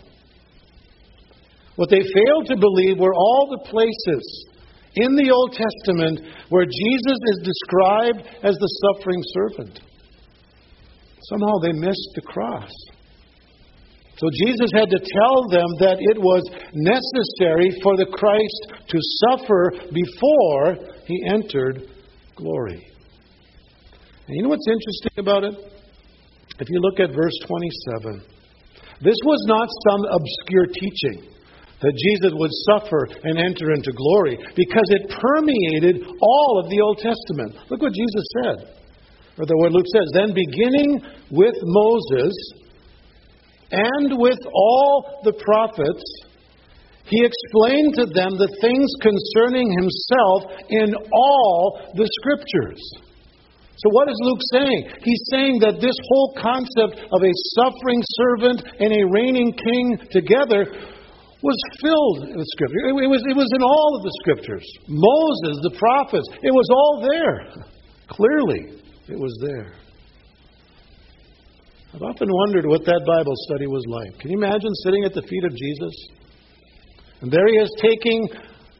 What 1.76 1.90
they 1.90 2.02
failed 2.02 2.48
to 2.48 2.58
believe 2.58 2.98
were 2.98 3.14
all 3.14 3.48
the 3.52 3.70
places 3.70 4.48
in 4.96 5.16
the 5.16 5.30
Old 5.30 5.54
Testament 5.54 6.26
where 6.50 6.66
Jesus 6.66 7.20
is 7.32 7.46
described 7.46 8.26
as 8.44 8.56
the 8.58 8.72
suffering 8.82 9.22
servant. 9.34 9.80
Somehow 11.30 11.62
they 11.62 11.74
missed 11.74 12.10
the 12.16 12.22
cross. 12.22 12.72
So 14.18 14.28
Jesus 14.34 14.72
had 14.74 14.90
to 14.90 15.00
tell 15.00 15.48
them 15.48 15.70
that 15.80 15.96
it 16.02 16.18
was 16.20 16.44
necessary 16.74 17.72
for 17.82 17.96
the 17.96 18.10
Christ 18.12 18.62
to 18.90 18.98
suffer 19.30 19.72
before 19.94 20.98
he 21.06 21.24
entered 21.30 21.88
glory. 22.36 22.84
And 24.28 24.36
you 24.36 24.44
know 24.44 24.50
what's 24.50 24.68
interesting 24.68 25.24
about 25.24 25.44
it? 25.46 25.56
If 26.60 26.68
you 26.68 26.82
look 26.82 27.00
at 27.00 27.16
verse 27.16 27.38
27, 27.48 28.20
this 29.00 29.16
was 29.24 29.42
not 29.48 29.70
some 29.88 30.04
obscure 30.12 30.68
teaching 30.68 31.32
that 31.80 31.96
Jesus 31.96 32.36
would 32.36 32.52
suffer 32.68 33.08
and 33.24 33.40
enter 33.40 33.72
into 33.72 33.96
glory 33.96 34.36
because 34.58 34.90
it 34.92 35.08
permeated 35.08 36.04
all 36.04 36.60
of 36.60 36.70
the 36.70 36.82
Old 36.82 36.98
Testament. 37.00 37.56
Look 37.72 37.82
what 37.82 37.94
Jesus 37.94 38.26
said 38.44 38.79
or 39.40 39.46
the 39.48 39.58
word 39.58 39.72
Luke 39.72 39.88
says, 39.88 40.08
then 40.14 40.36
beginning 40.36 41.00
with 41.32 41.56
Moses 41.64 42.36
and 43.72 44.20
with 44.20 44.40
all 44.52 45.22
the 45.24 45.34
prophets, 45.40 46.04
he 47.08 47.24
explained 47.24 47.96
to 47.96 48.06
them 48.12 48.36
the 48.36 48.52
things 48.62 48.92
concerning 49.02 49.72
himself 49.72 50.52
in 50.70 50.94
all 51.14 51.80
the 51.96 52.08
scriptures. 52.22 52.84
So, 53.80 53.88
what 53.96 54.12
is 54.12 54.20
Luke 54.28 54.44
saying? 54.52 54.92
He's 55.08 55.24
saying 55.32 55.64
that 55.64 55.80
this 55.80 55.96
whole 56.12 56.36
concept 56.36 57.00
of 57.00 57.20
a 57.24 57.34
suffering 57.56 58.04
servant 58.20 58.60
and 58.76 58.92
a 58.92 59.08
reigning 59.08 59.56
king 59.56 60.04
together 60.12 60.68
was 61.40 61.56
filled 61.80 62.36
with 62.36 62.48
Scripture. 62.60 62.92
It 62.92 63.08
was, 63.08 63.24
it 63.24 63.38
was 63.40 63.48
in 63.56 63.64
all 63.64 63.96
of 63.96 64.04
the 64.04 64.12
Scriptures. 64.20 64.68
Moses, 64.92 65.64
the 65.64 65.80
prophets, 65.80 66.28
it 66.44 66.52
was 66.52 66.68
all 66.68 67.08
there, 67.08 67.64
clearly. 68.12 68.84
It 69.10 69.18
was 69.18 69.34
there. 69.42 69.74
I've 71.94 72.06
often 72.06 72.30
wondered 72.30 72.70
what 72.70 72.86
that 72.86 73.02
Bible 73.02 73.34
study 73.50 73.66
was 73.66 73.82
like. 73.90 74.22
Can 74.22 74.30
you 74.30 74.38
imagine 74.38 74.70
sitting 74.86 75.04
at 75.04 75.18
the 75.18 75.26
feet 75.26 75.44
of 75.50 75.54
Jesus? 75.58 75.96
And 77.22 77.34
there 77.34 77.48
he 77.50 77.58
is 77.58 77.74
taking 77.82 78.30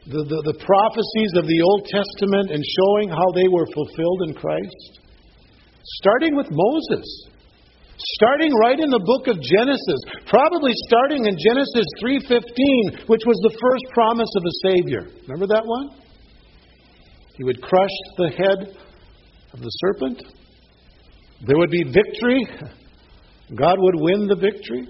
the, 0.06 0.22
the, 0.22 0.54
the, 0.54 0.56
prophecies 0.62 1.32
of 1.34 1.50
the 1.50 1.60
Old 1.60 1.82
Testament 1.90 2.54
and 2.54 2.62
showing 2.62 3.10
how 3.10 3.26
they 3.34 3.50
were 3.50 3.66
fulfilled 3.74 4.30
in 4.30 4.32
Christ. 4.38 5.02
Starting 5.98 6.38
with 6.38 6.46
Moses. 6.48 7.04
Starting 8.22 8.54
right 8.62 8.78
in 8.78 8.88
the 8.88 9.02
book 9.02 9.28
of 9.28 9.36
Genesis, 9.42 10.00
probably 10.24 10.72
starting 10.88 11.26
in 11.26 11.36
Genesis 11.36 11.84
3:15, 12.00 13.10
which 13.10 13.26
was 13.26 13.36
the 13.44 13.52
first 13.60 13.84
promise 13.92 14.30
of 14.38 14.42
a 14.46 14.54
savior. 14.72 15.04
Remember 15.28 15.50
that 15.52 15.66
one? 15.66 16.00
He 17.36 17.44
would 17.44 17.60
crush 17.60 17.96
the 18.16 18.30
head 18.30 18.78
of 19.52 19.60
the 19.60 19.68
serpent. 19.68 20.22
There 21.46 21.56
would 21.56 21.70
be 21.70 21.84
victory. 21.84 22.46
God 23.56 23.76
would 23.78 23.96
win 23.96 24.28
the 24.28 24.36
victory. 24.36 24.86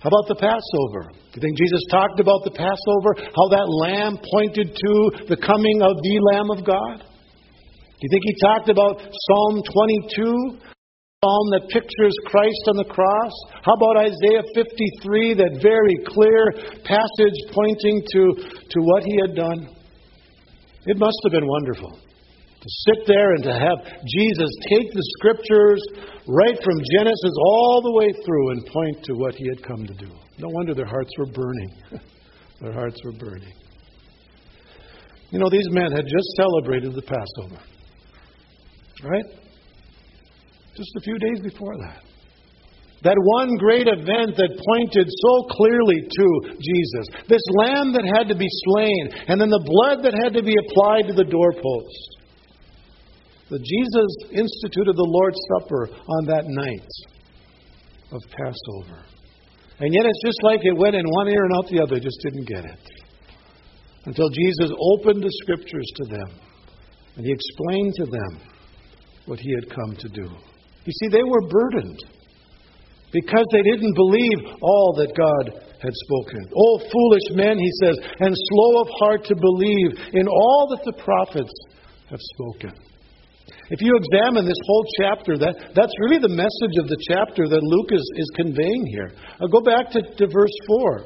How 0.00 0.10
about 0.12 0.28
the 0.28 0.36
Passover? 0.36 1.08
Do 1.08 1.32
you 1.34 1.42
think 1.42 1.56
Jesus 1.56 1.82
talked 1.90 2.20
about 2.20 2.44
the 2.44 2.52
Passover? 2.52 3.16
How 3.32 3.46
that 3.48 3.66
lamb 3.66 4.18
pointed 4.20 4.74
to 4.74 4.92
the 5.26 5.40
coming 5.40 5.80
of 5.80 5.96
the 5.96 6.16
Lamb 6.32 6.50
of 6.50 6.64
God? 6.66 7.00
Do 7.00 8.02
you 8.02 8.10
think 8.12 8.24
he 8.24 8.36
talked 8.44 8.68
about 8.68 9.00
Psalm 9.00 9.62
22? 9.64 10.60
Psalm 11.24 11.46
that 11.56 11.72
pictures 11.72 12.12
Christ 12.26 12.62
on 12.68 12.76
the 12.76 12.84
cross? 12.92 13.32
How 13.64 13.72
about 13.72 14.04
Isaiah 14.04 14.44
53, 14.52 15.34
that 15.40 15.64
very 15.64 15.96
clear 16.04 16.52
passage 16.84 17.38
pointing 17.56 18.04
to, 18.12 18.22
to 18.68 18.78
what 18.84 19.02
he 19.02 19.16
had 19.24 19.34
done? 19.34 19.64
It 20.84 20.98
must 20.98 21.16
have 21.24 21.32
been 21.32 21.48
wonderful 21.48 22.05
to 22.66 22.72
sit 22.90 23.06
there 23.06 23.32
and 23.34 23.44
to 23.44 23.52
have 23.52 23.78
Jesus 24.06 24.50
take 24.68 24.90
the 24.92 25.06
scriptures 25.18 25.80
right 26.26 26.58
from 26.62 26.78
Genesis 26.98 27.34
all 27.46 27.80
the 27.82 27.92
way 27.92 28.10
through 28.24 28.50
and 28.50 28.66
point 28.66 29.04
to 29.04 29.12
what 29.14 29.34
he 29.36 29.46
had 29.46 29.62
come 29.62 29.86
to 29.86 29.94
do. 29.94 30.10
No 30.38 30.48
wonder 30.50 30.74
their 30.74 30.86
hearts 30.86 31.10
were 31.18 31.26
burning. 31.26 31.70
their 32.60 32.72
hearts 32.72 33.00
were 33.04 33.12
burning. 33.12 33.54
You 35.30 35.38
know, 35.38 35.48
these 35.50 35.68
men 35.70 35.92
had 35.92 36.06
just 36.06 36.28
celebrated 36.36 36.94
the 36.94 37.02
Passover. 37.02 37.62
Right? 39.04 39.26
Just 40.76 40.90
a 40.96 41.00
few 41.00 41.18
days 41.18 41.40
before 41.42 41.76
that. 41.78 42.02
That 43.02 43.16
one 43.38 43.56
great 43.58 43.86
event 43.86 44.34
that 44.34 44.50
pointed 44.74 45.06
so 45.06 45.46
clearly 45.54 46.02
to 46.02 46.58
Jesus. 46.58 47.28
This 47.28 47.42
lamb 47.62 47.92
that 47.92 48.10
had 48.16 48.26
to 48.28 48.34
be 48.34 48.48
slain, 48.48 49.10
and 49.28 49.40
then 49.40 49.50
the 49.50 49.62
blood 49.62 50.02
that 50.02 50.18
had 50.18 50.32
to 50.34 50.42
be 50.42 50.54
applied 50.66 51.06
to 51.06 51.14
the 51.14 51.30
doorpost 51.30 52.16
that 53.50 53.62
Jesus 53.62 54.10
instituted 54.32 54.96
the 54.96 55.06
Lord's 55.06 55.38
Supper 55.54 55.88
on 55.88 56.26
that 56.26 56.46
night 56.46 56.90
of 58.10 58.20
Passover. 58.30 59.04
And 59.78 59.92
yet 59.92 60.06
it's 60.06 60.22
just 60.24 60.42
like 60.42 60.60
it 60.64 60.76
went 60.76 60.96
in 60.96 61.04
one 61.06 61.28
ear 61.28 61.44
and 61.44 61.54
out 61.54 61.68
the 61.68 61.82
other, 61.82 62.00
just 62.00 62.18
didn't 62.22 62.48
get 62.48 62.64
it. 62.64 62.80
Until 64.06 64.28
Jesus 64.30 64.70
opened 64.94 65.22
the 65.22 65.32
scriptures 65.42 65.90
to 65.96 66.04
them 66.16 66.30
and 67.16 67.26
he 67.26 67.32
explained 67.32 67.94
to 67.96 68.06
them 68.06 68.40
what 69.26 69.38
he 69.40 69.52
had 69.54 69.68
come 69.68 69.96
to 69.96 70.08
do. 70.08 70.28
You 70.84 70.92
see, 70.92 71.08
they 71.10 71.22
were 71.22 71.48
burdened 71.48 71.98
because 73.12 73.46
they 73.52 73.62
didn't 73.62 73.94
believe 73.94 74.58
all 74.62 74.94
that 74.96 75.12
God 75.16 75.62
had 75.82 75.92
spoken. 75.92 76.46
Oh, 76.56 76.78
foolish 76.78 77.36
men, 77.36 77.58
he 77.58 77.70
says, 77.82 77.96
and 78.20 78.34
slow 78.34 78.80
of 78.80 78.88
heart 78.98 79.24
to 79.24 79.34
believe 79.34 80.14
in 80.14 80.28
all 80.28 80.68
that 80.70 80.84
the 80.84 81.02
prophets 81.02 81.52
have 82.10 82.20
spoken. 82.20 82.72
If 83.68 83.82
you 83.82 83.98
examine 83.98 84.46
this 84.46 84.62
whole 84.62 84.86
chapter, 85.02 85.34
that, 85.42 85.74
that's 85.74 85.96
really 86.06 86.22
the 86.22 86.30
message 86.30 86.78
of 86.78 86.86
the 86.86 87.00
chapter 87.10 87.50
that 87.50 87.62
Luke 87.66 87.90
is, 87.90 88.06
is 88.14 88.30
conveying 88.38 88.86
here. 88.94 89.10
I'll 89.42 89.50
go 89.50 89.60
back 89.60 89.90
to, 89.90 90.02
to 90.02 90.26
verse 90.30 90.54
4. 90.86 91.02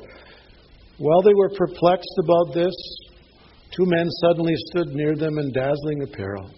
While 1.00 1.22
they 1.24 1.32
were 1.32 1.48
perplexed 1.56 2.16
about 2.20 2.52
this, 2.52 2.76
two 3.72 3.88
men 3.88 4.04
suddenly 4.20 4.52
stood 4.68 4.92
near 4.92 5.16
them 5.16 5.40
in 5.40 5.52
dazzling 5.56 6.04
apparel. 6.04 6.52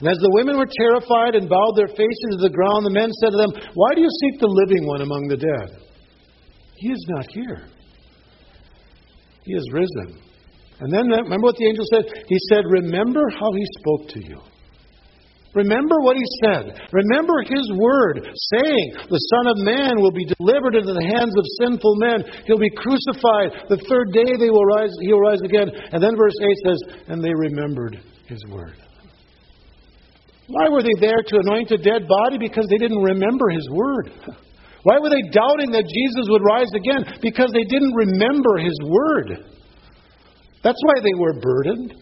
And 0.00 0.08
as 0.08 0.16
the 0.16 0.32
women 0.32 0.56
were 0.56 0.68
terrified 0.80 1.36
and 1.36 1.44
bowed 1.44 1.76
their 1.76 1.92
faces 1.92 2.40
to 2.40 2.48
the 2.48 2.56
ground, 2.56 2.88
the 2.88 2.96
men 2.96 3.12
said 3.20 3.36
to 3.36 3.40
them, 3.44 3.52
Why 3.76 3.92
do 3.92 4.00
you 4.00 4.08
seek 4.24 4.40
the 4.40 4.48
living 4.48 4.88
one 4.88 5.04
among 5.04 5.28
the 5.28 5.36
dead? 5.36 5.68
He 6.80 6.88
is 6.88 7.04
not 7.12 7.26
here. 7.30 7.68
He 9.44 9.52
is 9.52 9.68
risen. 9.76 10.24
And 10.80 10.88
then, 10.90 11.06
remember 11.06 11.52
what 11.52 11.56
the 11.56 11.68
angel 11.68 11.84
said? 11.92 12.08
He 12.26 12.38
said, 12.48 12.64
Remember 12.64 13.28
how 13.28 13.52
he 13.52 13.64
spoke 13.78 14.08
to 14.08 14.20
you 14.24 14.40
Remember 15.54 16.02
what 16.02 16.18
he 16.18 16.26
said. 16.42 16.74
Remember 16.90 17.38
his 17.46 17.66
word, 17.78 18.26
saying, 18.26 18.84
The 19.06 19.22
Son 19.30 19.46
of 19.46 19.62
Man 19.62 20.02
will 20.02 20.10
be 20.10 20.26
delivered 20.26 20.74
into 20.74 20.92
the 20.92 21.06
hands 21.14 21.30
of 21.30 21.54
sinful 21.62 21.94
men. 22.02 22.26
He'll 22.46 22.58
be 22.58 22.74
crucified. 22.74 23.70
The 23.70 23.78
third 23.86 24.10
day 24.10 24.34
they 24.34 24.50
will 24.50 24.66
rise, 24.66 24.90
he 25.00 25.12
will 25.14 25.22
rise 25.22 25.42
again. 25.46 25.70
And 25.70 26.02
then 26.02 26.18
verse 26.18 26.34
8 26.42 26.58
says, 26.66 26.80
And 27.06 27.22
they 27.22 27.32
remembered 27.32 28.02
his 28.26 28.42
word. 28.50 28.74
Why 30.48 30.68
were 30.68 30.82
they 30.82 30.98
there 31.00 31.22
to 31.22 31.40
anoint 31.46 31.70
a 31.70 31.78
dead 31.78 32.06
body? 32.10 32.36
Because 32.36 32.66
they 32.68 32.78
didn't 32.78 33.00
remember 33.00 33.48
his 33.48 33.66
word. 33.70 34.10
Why 34.82 34.98
were 34.98 35.08
they 35.08 35.22
doubting 35.32 35.70
that 35.72 35.88
Jesus 35.88 36.26
would 36.28 36.44
rise 36.44 36.68
again? 36.74 37.18
Because 37.22 37.48
they 37.54 37.64
didn't 37.64 37.94
remember 37.94 38.58
his 38.58 38.76
word. 38.84 39.54
That's 40.62 40.82
why 40.84 41.00
they 41.00 41.14
were 41.16 41.40
burdened 41.40 41.94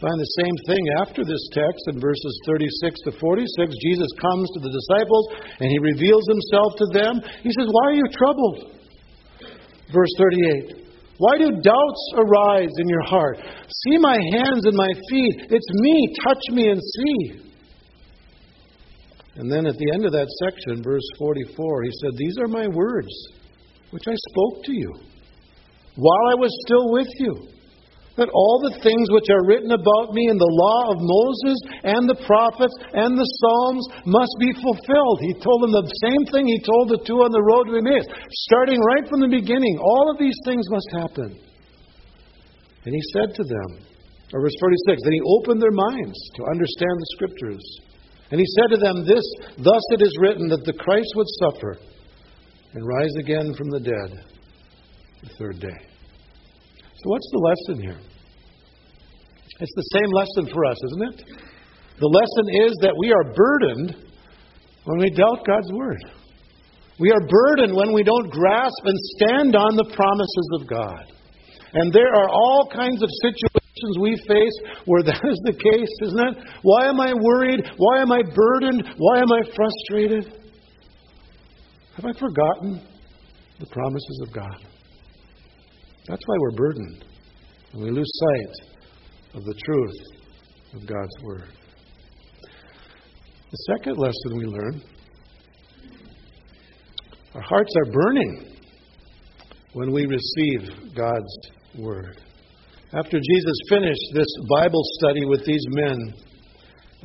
find 0.00 0.18
the 0.18 0.34
same 0.38 0.56
thing 0.66 0.84
after 1.02 1.22
this 1.24 1.42
text 1.50 1.82
in 1.90 2.00
verses 2.00 2.34
36 2.46 3.00
to 3.06 3.12
46. 3.18 3.74
Jesus 3.82 4.10
comes 4.22 4.46
to 4.54 4.60
the 4.62 4.72
disciples 4.72 5.26
and 5.58 5.68
he 5.70 5.78
reveals 5.78 6.24
himself 6.26 6.70
to 6.78 6.86
them. 6.94 7.14
He 7.42 7.50
says, 7.50 7.66
Why 7.66 7.84
are 7.90 7.98
you 7.98 8.08
troubled? 8.14 8.78
Verse 9.90 10.14
38 10.18 10.86
Why 11.18 11.34
do 11.38 11.50
doubts 11.62 12.04
arise 12.14 12.72
in 12.78 12.88
your 12.88 13.06
heart? 13.06 13.38
See 13.42 13.98
my 13.98 14.18
hands 14.32 14.66
and 14.66 14.76
my 14.76 14.92
feet. 15.10 15.50
It's 15.50 15.70
me. 15.82 16.14
Touch 16.22 16.44
me 16.52 16.70
and 16.70 16.80
see. 16.80 17.48
And 19.36 19.50
then 19.50 19.66
at 19.66 19.78
the 19.78 19.90
end 19.94 20.04
of 20.04 20.12
that 20.12 20.26
section, 20.42 20.82
verse 20.82 21.06
44, 21.18 21.82
he 21.82 21.92
said, 22.02 22.10
These 22.16 22.38
are 22.38 22.48
my 22.48 22.66
words 22.66 23.14
which 23.90 24.04
I 24.06 24.14
spoke 24.30 24.64
to 24.64 24.72
you 24.72 24.92
while 25.94 26.24
I 26.30 26.34
was 26.34 26.50
still 26.66 26.92
with 26.92 27.08
you 27.18 27.57
that 28.18 28.34
all 28.34 28.58
the 28.60 28.76
things 28.82 29.06
which 29.14 29.30
are 29.30 29.46
written 29.46 29.70
about 29.70 30.12
me 30.12 30.26
in 30.26 30.36
the 30.36 30.54
law 30.58 30.90
of 30.90 30.98
Moses 30.98 31.58
and 31.86 32.04
the 32.04 32.20
prophets 32.26 32.74
and 32.92 33.14
the 33.14 33.30
Psalms 33.38 33.86
must 34.04 34.34
be 34.42 34.50
fulfilled. 34.58 35.18
He 35.22 35.38
told 35.38 35.62
them 35.62 35.74
the 35.78 35.88
same 36.02 36.22
thing 36.34 36.50
he 36.50 36.60
told 36.60 36.90
the 36.90 37.02
two 37.06 37.22
on 37.22 37.30
the 37.30 37.46
road 37.46 37.70
to 37.70 37.78
Emmaus. 37.78 38.10
Starting 38.50 38.82
right 38.82 39.06
from 39.06 39.22
the 39.22 39.30
beginning, 39.30 39.78
all 39.78 40.10
of 40.10 40.18
these 40.18 40.36
things 40.42 40.66
must 40.68 40.90
happen. 40.92 41.30
And 42.84 42.92
he 42.92 43.04
said 43.14 43.34
to 43.38 43.44
them, 43.46 43.88
or 44.34 44.42
verse 44.42 44.58
46, 44.60 45.02
then 45.02 45.16
he 45.16 45.24
opened 45.40 45.62
their 45.62 45.72
minds 45.72 46.18
to 46.36 46.50
understand 46.50 46.96
the 46.98 47.12
scriptures. 47.16 47.64
And 48.30 48.40
he 48.40 48.46
said 48.60 48.76
to 48.76 48.80
them, 48.80 49.06
This, 49.06 49.24
thus 49.56 49.84
it 49.96 50.02
is 50.02 50.12
written 50.20 50.48
that 50.48 50.64
the 50.64 50.76
Christ 50.76 51.08
would 51.16 51.26
suffer 51.40 51.78
and 52.74 52.86
rise 52.86 53.14
again 53.18 53.54
from 53.54 53.70
the 53.70 53.80
dead 53.80 54.10
the 55.22 55.30
third 55.38 55.60
day. 55.60 55.97
So, 56.98 57.10
what's 57.10 57.30
the 57.30 57.38
lesson 57.38 57.82
here? 57.82 58.00
It's 59.60 59.74
the 59.74 59.88
same 59.94 60.10
lesson 60.10 60.52
for 60.52 60.64
us, 60.66 60.78
isn't 60.86 61.04
it? 61.14 61.18
The 61.98 62.10
lesson 62.10 62.46
is 62.66 62.72
that 62.82 62.94
we 62.98 63.12
are 63.14 63.34
burdened 63.34 63.94
when 64.84 64.98
we 64.98 65.10
doubt 65.10 65.46
God's 65.46 65.70
Word. 65.72 66.02
We 66.98 67.10
are 67.10 67.22
burdened 67.22 67.76
when 67.76 67.92
we 67.92 68.02
don't 68.02 68.30
grasp 68.30 68.82
and 68.84 68.98
stand 69.14 69.54
on 69.54 69.76
the 69.76 69.94
promises 69.94 70.48
of 70.58 70.66
God. 70.66 71.04
And 71.74 71.92
there 71.92 72.14
are 72.14 72.30
all 72.30 72.68
kinds 72.72 73.02
of 73.02 73.10
situations 73.22 73.98
we 74.00 74.16
face 74.26 74.56
where 74.86 75.02
that 75.04 75.22
is 75.22 75.38
the 75.44 75.54
case, 75.54 75.94
isn't 76.02 76.18
it? 76.18 76.34
Why 76.62 76.86
am 76.86 77.00
I 77.00 77.14
worried? 77.14 77.62
Why 77.76 78.02
am 78.02 78.10
I 78.10 78.22
burdened? 78.22 78.82
Why 78.96 79.18
am 79.18 79.30
I 79.30 79.42
frustrated? 79.54 80.34
Have 81.94 82.06
I 82.06 82.12
forgotten 82.18 82.82
the 83.60 83.66
promises 83.66 84.22
of 84.26 84.32
God? 84.32 84.77
That's 86.08 86.22
why 86.24 86.36
we're 86.40 86.56
burdened. 86.56 87.04
And 87.72 87.82
we 87.82 87.90
lose 87.90 88.10
sight 88.14 88.78
of 89.34 89.44
the 89.44 89.54
truth 89.64 89.94
of 90.74 90.86
God's 90.86 91.22
Word. 91.22 91.52
The 93.50 93.76
second 93.76 93.98
lesson 93.98 94.36
we 94.36 94.44
learn 94.46 94.82
our 97.34 97.42
hearts 97.42 97.72
are 97.76 97.92
burning 97.92 98.56
when 99.74 99.92
we 99.92 100.06
receive 100.06 100.94
God's 100.96 101.38
Word. 101.78 102.20
After 102.94 103.18
Jesus 103.20 103.56
finished 103.68 104.10
this 104.14 104.26
Bible 104.48 104.82
study 104.98 105.26
with 105.26 105.44
these 105.44 105.64
men, 105.68 106.14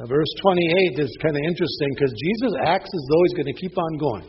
verse 0.08 0.34
28 0.42 1.00
is 1.00 1.18
kind 1.22 1.36
of 1.36 1.42
interesting 1.46 1.90
because 1.94 2.14
Jesus 2.18 2.54
acts 2.66 2.90
as 2.94 3.06
though 3.10 3.24
he's 3.24 3.34
going 3.34 3.54
to 3.54 3.62
keep 3.62 3.78
on 3.78 3.98
going. 3.98 4.26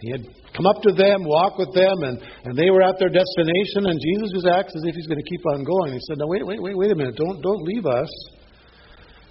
He 0.00 0.10
had 0.12 0.24
come 0.54 0.66
up 0.66 0.80
to 0.82 0.92
them, 0.92 1.24
walk 1.24 1.58
with 1.58 1.72
them, 1.74 2.02
and, 2.02 2.16
and 2.44 2.56
they 2.56 2.70
were 2.70 2.82
at 2.82 2.98
their 2.98 3.10
destination, 3.10 3.88
and 3.88 3.96
Jesus 4.00 4.32
just 4.32 4.46
acts 4.46 4.74
as 4.76 4.82
if 4.84 4.94
he's 4.94 5.06
going 5.06 5.20
to 5.20 5.30
keep 5.30 5.44
on 5.52 5.64
going. 5.64 5.92
He 5.92 6.00
said, 6.08 6.18
No, 6.18 6.26
wait, 6.26 6.46
wait, 6.46 6.62
wait, 6.62 6.76
wait 6.76 6.90
a 6.90 6.94
minute. 6.94 7.16
Don't, 7.16 7.40
don't 7.42 7.62
leave 7.62 7.86
us. 7.86 8.10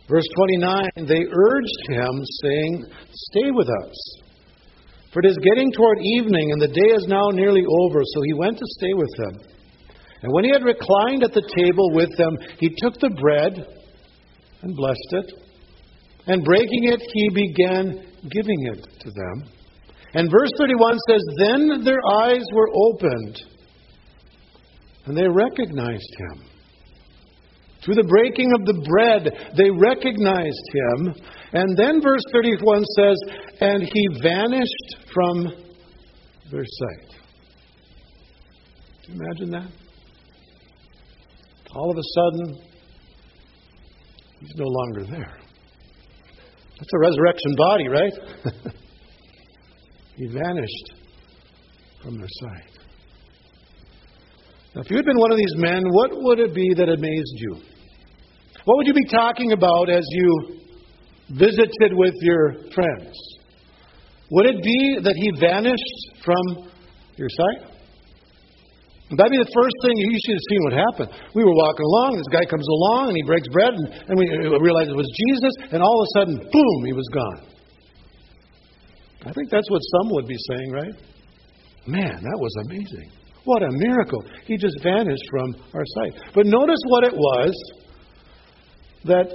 Verse 0.09 0.27
29 0.35 1.07
They 1.07 1.25
urged 1.25 1.83
him, 1.89 2.13
saying, 2.43 2.85
Stay 3.31 3.51
with 3.51 3.67
us. 3.67 3.95
For 5.13 5.19
it 5.23 5.29
is 5.29 5.37
getting 5.43 5.71
toward 5.71 5.97
evening, 6.19 6.51
and 6.51 6.61
the 6.61 6.67
day 6.67 6.93
is 6.93 7.05
now 7.07 7.29
nearly 7.31 7.63
over. 7.65 8.01
So 8.03 8.21
he 8.23 8.33
went 8.33 8.57
to 8.57 8.65
stay 8.77 8.93
with 8.93 9.11
them. 9.17 9.39
And 10.21 10.33
when 10.33 10.43
he 10.43 10.51
had 10.51 10.63
reclined 10.63 11.23
at 11.23 11.33
the 11.33 11.47
table 11.55 11.93
with 11.93 12.15
them, 12.17 12.37
he 12.59 12.69
took 12.77 12.99
the 12.99 13.09
bread 13.21 13.65
and 14.61 14.75
blessed 14.75 15.11
it. 15.11 15.33
And 16.27 16.43
breaking 16.43 16.91
it, 16.91 17.01
he 17.01 17.29
began 17.29 18.05
giving 18.29 18.67
it 18.73 18.83
to 18.99 19.11
them. 19.11 19.49
And 20.13 20.31
verse 20.31 20.51
31 20.57 20.97
says, 21.09 21.21
Then 21.37 21.83
their 21.83 21.99
eyes 22.09 22.45
were 22.53 22.69
opened, 22.73 23.41
and 25.05 25.17
they 25.17 25.27
recognized 25.27 26.15
him. 26.17 26.43
Through 27.83 27.95
the 27.95 28.03
breaking 28.03 28.51
of 28.53 28.65
the 28.65 28.81
bread, 28.89 29.31
they 29.55 29.69
recognized 29.69 30.67
him. 30.73 31.13
And 31.53 31.77
then 31.77 32.01
verse 32.01 32.23
31 32.33 32.83
says, 32.83 33.15
And 33.61 33.83
he 33.83 34.07
vanished 34.21 35.11
from 35.13 35.43
their 36.51 36.65
sight. 36.65 37.19
Can 39.05 39.15
you 39.15 39.21
imagine 39.21 39.51
that? 39.51 39.71
All 41.75 41.91
of 41.91 41.97
a 41.97 42.01
sudden, 42.01 42.57
he's 44.39 44.55
no 44.55 44.67
longer 44.67 45.03
there. 45.11 45.37
That's 46.77 46.93
a 46.93 46.99
resurrection 46.99 47.55
body, 47.55 47.87
right? 47.87 48.13
He 50.17 50.25
vanished 50.25 50.93
from 52.01 52.17
their 52.17 52.27
sight. 52.27 52.77
Now, 54.73 54.81
if 54.81 54.89
you 54.89 54.97
had 54.97 55.05
been 55.05 55.19
one 55.19 55.31
of 55.31 55.37
these 55.37 55.55
men, 55.57 55.83
what 55.91 56.11
would 56.11 56.39
it 56.39 56.55
be 56.55 56.73
that 56.75 56.89
amazed 56.89 57.37
you? 57.37 57.61
What 58.65 58.77
would 58.77 58.87
you 58.87 58.93
be 58.93 59.05
talking 59.05 59.51
about 59.51 59.89
as 59.89 60.03
you 60.09 60.59
visited 61.29 61.93
with 61.93 62.15
your 62.21 62.53
friends? 62.73 63.13
Would 64.31 64.45
it 64.47 64.63
be 64.63 64.97
that 65.03 65.15
he 65.15 65.39
vanished 65.39 66.25
from 66.25 66.69
your 67.15 67.29
sight? 67.29 67.69
Would 69.09 69.19
That'd 69.19 69.31
be 69.31 69.37
the 69.37 69.53
first 69.53 69.75
thing 69.85 69.93
you 69.95 70.19
should 70.25 70.35
have 70.35 70.47
seen 70.49 70.61
what 70.65 70.73
happened. 70.73 71.09
We 71.33 71.43
were 71.45 71.55
walking 71.55 71.85
along, 71.85 72.17
this 72.17 72.33
guy 72.33 72.43
comes 72.49 72.67
along, 72.67 73.09
and 73.09 73.15
he 73.15 73.23
breaks 73.23 73.47
bread, 73.53 73.71
and, 73.71 73.87
and 74.09 74.17
we 74.17 74.25
realized 74.59 74.89
it 74.89 74.97
was 74.97 75.07
Jesus, 75.29 75.71
and 75.71 75.81
all 75.81 76.01
of 76.01 76.03
a 76.03 76.11
sudden, 76.19 76.35
boom, 76.51 76.79
he 76.85 76.93
was 76.93 77.07
gone. 77.13 77.56
I 79.25 79.31
think 79.31 79.49
that's 79.49 79.69
what 79.69 79.79
some 79.79 80.11
would 80.11 80.27
be 80.27 80.37
saying, 80.49 80.71
right? 80.71 80.93
Man, 81.87 82.21
that 82.21 82.37
was 82.39 82.53
amazing. 82.65 83.11
What 83.45 83.63
a 83.63 83.69
miracle. 83.71 84.23
He 84.45 84.57
just 84.57 84.77
vanished 84.83 85.23
from 85.31 85.55
our 85.73 85.83
sight. 85.85 86.31
But 86.35 86.45
notice 86.45 86.79
what 86.87 87.05
it 87.05 87.13
was 87.13 87.73
that 89.05 89.27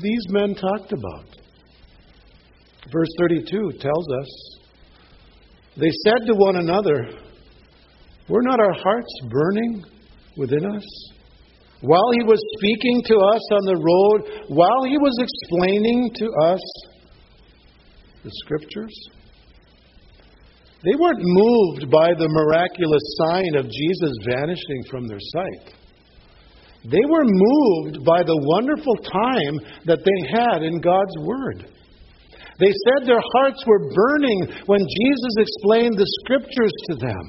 these 0.00 0.24
men 0.30 0.54
talked 0.54 0.92
about. 0.92 1.26
Verse 2.90 3.08
32 3.18 3.72
tells 3.78 4.06
us 4.20 4.58
they 5.76 5.90
said 6.06 6.26
to 6.26 6.34
one 6.34 6.56
another, 6.56 7.10
Were 8.28 8.42
not 8.42 8.58
our 8.58 8.72
hearts 8.72 9.20
burning 9.28 9.84
within 10.36 10.64
us? 10.64 10.84
While 11.80 12.10
he 12.18 12.24
was 12.24 12.40
speaking 12.58 13.02
to 13.06 13.16
us 13.18 13.42
on 13.52 13.64
the 13.66 13.76
road, 13.76 14.48
while 14.48 14.82
he 14.88 14.98
was 14.98 15.16
explaining 15.20 16.10
to 16.16 16.26
us 16.42 16.60
the 18.24 18.30
scriptures? 18.44 18.94
They 20.84 20.94
weren't 20.94 21.22
moved 21.22 21.90
by 21.90 22.14
the 22.14 22.30
miraculous 22.30 23.02
sign 23.26 23.58
of 23.58 23.66
Jesus 23.66 24.14
vanishing 24.22 24.82
from 24.90 25.08
their 25.08 25.18
sight. 25.18 25.74
They 26.86 27.02
were 27.10 27.26
moved 27.26 28.04
by 28.06 28.22
the 28.22 28.38
wonderful 28.38 28.94
time 29.02 29.58
that 29.90 30.06
they 30.06 30.20
had 30.30 30.62
in 30.62 30.78
God's 30.80 31.16
Word. 31.26 31.66
They 32.62 32.70
said 32.70 33.06
their 33.06 33.22
hearts 33.34 33.62
were 33.66 33.90
burning 33.90 34.54
when 34.66 34.86
Jesus 34.86 35.34
explained 35.38 35.98
the 35.98 36.06
Scriptures 36.22 36.74
to 36.90 36.94
them. 37.02 37.24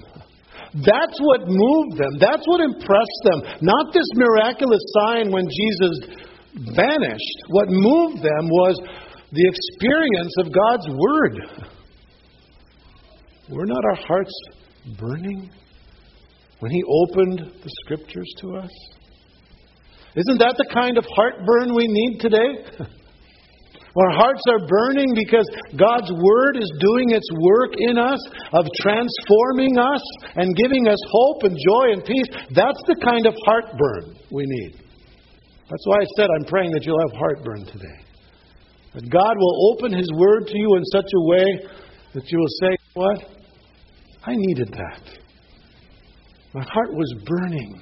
That's 0.86 1.18
what 1.18 1.50
moved 1.50 1.98
them. 1.98 2.22
That's 2.22 2.46
what 2.46 2.62
impressed 2.62 3.22
them. 3.26 3.42
Not 3.66 3.90
this 3.94 4.06
miraculous 4.14 4.82
sign 5.02 5.34
when 5.34 5.50
Jesus 5.50 6.22
vanished. 6.78 7.38
What 7.50 7.70
moved 7.70 8.22
them 8.22 8.46
was 8.54 8.78
the 9.34 9.46
experience 9.50 10.34
of 10.38 10.54
God's 10.54 10.88
Word. 10.94 11.79
Were 13.50 13.66
not 13.66 13.84
our 13.84 14.06
hearts 14.06 14.34
burning 15.00 15.50
when 16.60 16.72
He 16.72 16.84
opened 16.84 17.52
the 17.64 17.70
Scriptures 17.84 18.32
to 18.42 18.58
us? 18.58 18.70
Isn't 20.16 20.40
that 20.40 20.56
the 20.58 20.70
kind 20.72 20.98
of 20.98 21.06
heartburn 21.16 21.74
we 21.76 21.88
need 21.88 22.20
today? 22.20 22.66
Our 23.98 24.12
hearts 24.14 24.44
are 24.48 24.68
burning 24.68 25.18
because 25.18 25.50
God's 25.74 26.14
Word 26.14 26.62
is 26.62 26.72
doing 26.80 27.10
its 27.10 27.26
work 27.42 27.74
in 27.78 27.98
us 27.98 28.22
of 28.54 28.66
transforming 28.78 29.78
us 29.82 30.04
and 30.36 30.56
giving 30.56 30.88
us 30.88 31.00
hope 31.10 31.44
and 31.44 31.58
joy 31.58 31.98
and 31.98 32.06
peace. 32.06 32.30
That's 32.54 32.82
the 32.86 33.02
kind 33.04 33.26
of 33.26 33.34
heartburn 33.46 34.16
we 34.32 34.46
need. 34.46 34.78
That's 35.70 35.86
why 35.86 35.98
I 35.98 36.08
said 36.16 36.30
I'm 36.30 36.46
praying 36.46 36.72
that 36.72 36.86
you'll 36.86 37.02
have 37.02 37.18
heartburn 37.18 37.66
today. 37.66 38.00
That 38.94 39.10
God 39.10 39.36
will 39.38 39.74
open 39.74 39.98
His 39.98 40.10
Word 40.14 40.48
to 40.48 40.58
you 40.58 40.76
in 40.78 40.86
such 40.94 41.10
a 41.10 41.22
way 41.26 41.46
that 42.14 42.32
you 42.32 42.38
will 42.38 42.56
say, 42.62 42.78
What? 42.94 43.39
I 44.26 44.36
needed 44.36 44.74
that. 44.74 45.02
My 46.54 46.64
heart 46.64 46.94
was 46.94 47.14
burning 47.26 47.82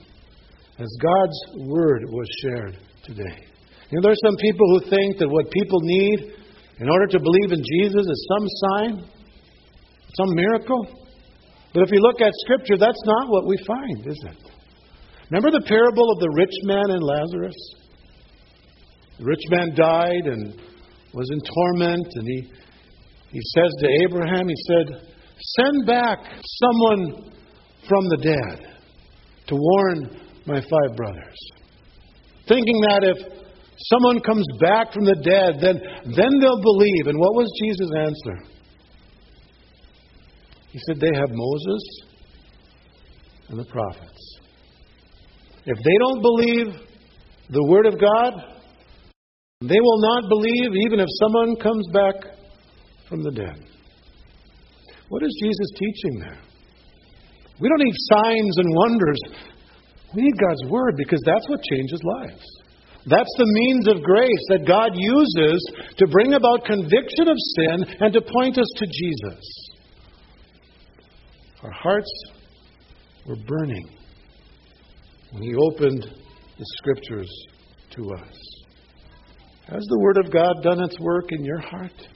as 0.79 0.87
God's 1.01 1.67
word 1.67 2.03
was 2.07 2.27
shared 2.43 2.77
today. 3.03 3.47
You 3.89 3.97
know, 3.97 4.01
there 4.03 4.11
are 4.11 4.25
some 4.25 4.35
people 4.37 4.67
who 4.71 4.89
think 4.89 5.17
that 5.17 5.29
what 5.29 5.49
people 5.49 5.79
need 5.81 6.33
in 6.79 6.89
order 6.89 7.07
to 7.07 7.19
believe 7.19 7.51
in 7.53 7.63
Jesus 7.63 8.05
is 8.05 8.27
some 8.29 8.47
sign, 8.61 9.09
some 10.15 10.35
miracle. 10.35 10.87
But 11.73 11.83
if 11.83 11.91
you 11.91 11.99
look 11.99 12.21
at 12.21 12.31
Scripture, 12.45 12.77
that's 12.77 13.01
not 13.05 13.29
what 13.29 13.47
we 13.47 13.57
find, 13.65 14.05
is 14.05 14.25
it? 14.27 14.51
Remember 15.31 15.51
the 15.51 15.65
parable 15.65 16.11
of 16.11 16.19
the 16.19 16.29
rich 16.35 16.53
man 16.63 16.85
and 16.89 17.03
Lazarus? 17.03 17.55
The 19.19 19.25
rich 19.25 19.43
man 19.49 19.75
died 19.75 20.25
and 20.25 20.61
was 21.13 21.29
in 21.31 21.39
torment, 21.41 22.07
and 22.13 22.27
he, 22.27 22.51
he 23.31 23.41
says 23.55 23.71
to 23.79 23.87
Abraham, 24.05 24.47
he 24.47 24.55
said, 24.67 25.16
Send 25.39 25.85
back 25.85 26.19
someone 26.43 27.31
from 27.87 28.09
the 28.09 28.17
dead 28.17 28.77
to 29.47 29.55
warn 29.55 30.19
my 30.45 30.59
five 30.61 30.95
brothers. 30.95 31.37
Thinking 32.47 32.81
that 32.81 33.03
if 33.03 33.17
someone 33.77 34.19
comes 34.21 34.45
back 34.59 34.93
from 34.93 35.05
the 35.05 35.15
dead, 35.15 35.59
then, 35.61 35.79
then 36.15 36.31
they'll 36.39 36.61
believe. 36.61 37.07
And 37.07 37.19
what 37.19 37.35
was 37.35 37.51
Jesus' 37.61 37.91
answer? 37.95 38.57
He 40.71 40.79
said, 40.87 40.99
They 40.99 41.15
have 41.15 41.29
Moses 41.31 41.83
and 43.49 43.59
the 43.59 43.65
prophets. 43.65 44.39
If 45.65 45.77
they 45.77 45.97
don't 45.99 46.21
believe 46.21 46.67
the 47.49 47.63
Word 47.65 47.85
of 47.85 47.99
God, 47.99 48.33
they 49.61 49.79
will 49.79 50.01
not 50.01 50.29
believe 50.29 50.71
even 50.85 50.99
if 50.99 51.07
someone 51.19 51.55
comes 51.57 51.87
back 51.93 52.15
from 53.09 53.23
the 53.23 53.31
dead. 53.31 53.76
What 55.09 55.23
is 55.23 55.37
Jesus 55.41 55.69
teaching 55.79 56.19
there? 56.19 56.39
We 57.59 57.69
don't 57.69 57.83
need 57.83 57.95
signs 58.13 58.57
and 58.57 58.75
wonders. 58.75 59.19
We 60.15 60.21
need 60.21 60.37
God's 60.39 60.71
Word 60.71 60.95
because 60.97 61.21
that's 61.25 61.47
what 61.49 61.59
changes 61.63 62.01
lives. 62.03 62.45
That's 63.09 63.33
the 63.37 63.47
means 63.47 63.87
of 63.87 64.03
grace 64.03 64.45
that 64.49 64.67
God 64.67 64.91
uses 64.93 65.63
to 65.97 66.07
bring 66.07 66.33
about 66.33 66.65
conviction 66.65 67.27
of 67.29 67.37
sin 67.55 67.95
and 68.01 68.13
to 68.13 68.21
point 68.21 68.57
us 68.57 68.67
to 68.75 68.85
Jesus. 68.85 69.69
Our 71.63 71.71
hearts 71.71 72.11
were 73.25 73.37
burning 73.47 73.89
when 75.31 75.43
He 75.43 75.55
opened 75.55 76.03
the 76.03 76.65
Scriptures 76.77 77.31
to 77.91 78.11
us. 78.11 78.37
Has 79.67 79.83
the 79.89 79.99
Word 79.99 80.17
of 80.17 80.31
God 80.31 80.61
done 80.63 80.81
its 80.81 80.99
work 80.99 81.31
in 81.31 81.43
your 81.43 81.59
heart? 81.59 82.07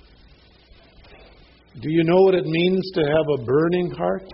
Do 1.79 1.89
you 1.89 2.03
know 2.03 2.21
what 2.21 2.35
it 2.35 2.45
means 2.45 2.91
to 2.95 3.01
have 3.01 3.39
a 3.39 3.45
burning 3.45 3.91
heart? 3.91 4.27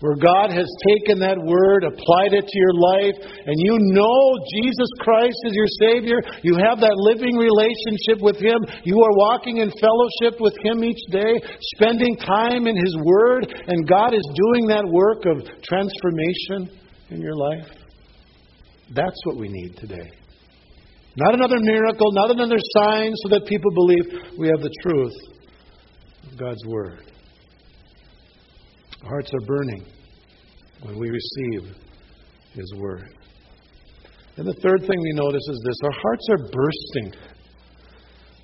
where 0.00 0.16
God 0.16 0.48
has 0.50 0.64
taken 0.88 1.20
that 1.20 1.36
word, 1.36 1.84
applied 1.84 2.32
it 2.32 2.48
to 2.48 2.58
your 2.58 2.76
life, 2.96 3.16
and 3.20 3.56
you 3.60 3.76
know 3.92 4.20
Jesus 4.48 4.88
Christ 5.00 5.36
is 5.44 5.52
your 5.52 5.68
Savior. 5.76 6.16
You 6.42 6.56
have 6.56 6.80
that 6.80 6.96
living 6.96 7.36
relationship 7.36 8.24
with 8.24 8.40
Him. 8.40 8.64
You 8.84 8.96
are 8.96 9.16
walking 9.28 9.58
in 9.58 9.68
fellowship 9.68 10.40
with 10.40 10.56
Him 10.64 10.82
each 10.84 11.00
day, 11.12 11.36
spending 11.76 12.16
time 12.16 12.66
in 12.66 12.76
His 12.76 12.96
Word, 13.04 13.52
and 13.52 13.88
God 13.88 14.16
is 14.16 14.24
doing 14.32 14.66
that 14.72 14.88
work 14.88 15.28
of 15.28 15.44
transformation 15.60 16.80
in 17.12 17.20
your 17.20 17.36
life. 17.36 17.68
That's 18.96 19.20
what 19.24 19.36
we 19.36 19.48
need 19.48 19.76
today. 19.76 20.10
Not 21.16 21.34
another 21.34 21.60
miracle, 21.60 22.08
not 22.12 22.30
another 22.30 22.58
sign 22.80 23.12
so 23.16 23.28
that 23.36 23.44
people 23.46 23.70
believe 23.72 24.38
we 24.38 24.48
have 24.48 24.62
the 24.62 24.72
truth 24.82 25.12
God's 26.40 26.64
Word. 26.64 27.04
Our 29.02 29.08
hearts 29.10 29.30
are 29.34 29.46
burning 29.46 29.84
when 30.82 30.98
we 30.98 31.10
receive 31.10 31.76
His 32.52 32.74
Word. 32.76 33.14
And 34.38 34.46
the 34.46 34.56
third 34.62 34.80
thing 34.80 34.98
we 35.02 35.12
notice 35.12 35.46
is 35.50 35.62
this 35.66 35.76
our 35.84 36.00
hearts 36.00 36.26
are 36.30 36.50
bursting. 36.50 37.12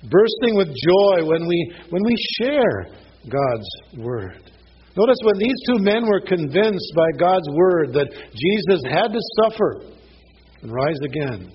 Bursting 0.03 0.55
with 0.55 0.67
joy 0.67 1.27
when 1.27 1.47
we, 1.47 1.73
when 1.89 2.03
we 2.05 2.15
share 2.39 2.85
God's 3.29 3.67
Word. 3.97 4.51
Notice 4.95 5.17
when 5.23 5.39
these 5.39 5.55
two 5.67 5.79
men 5.79 6.05
were 6.05 6.21
convinced 6.21 6.93
by 6.95 7.07
God's 7.19 7.49
Word 7.49 7.93
that 7.93 8.11
Jesus 8.11 8.81
had 8.85 9.07
to 9.07 9.19
suffer 9.41 9.81
and 10.61 10.71
rise 10.71 10.99
again, 11.03 11.51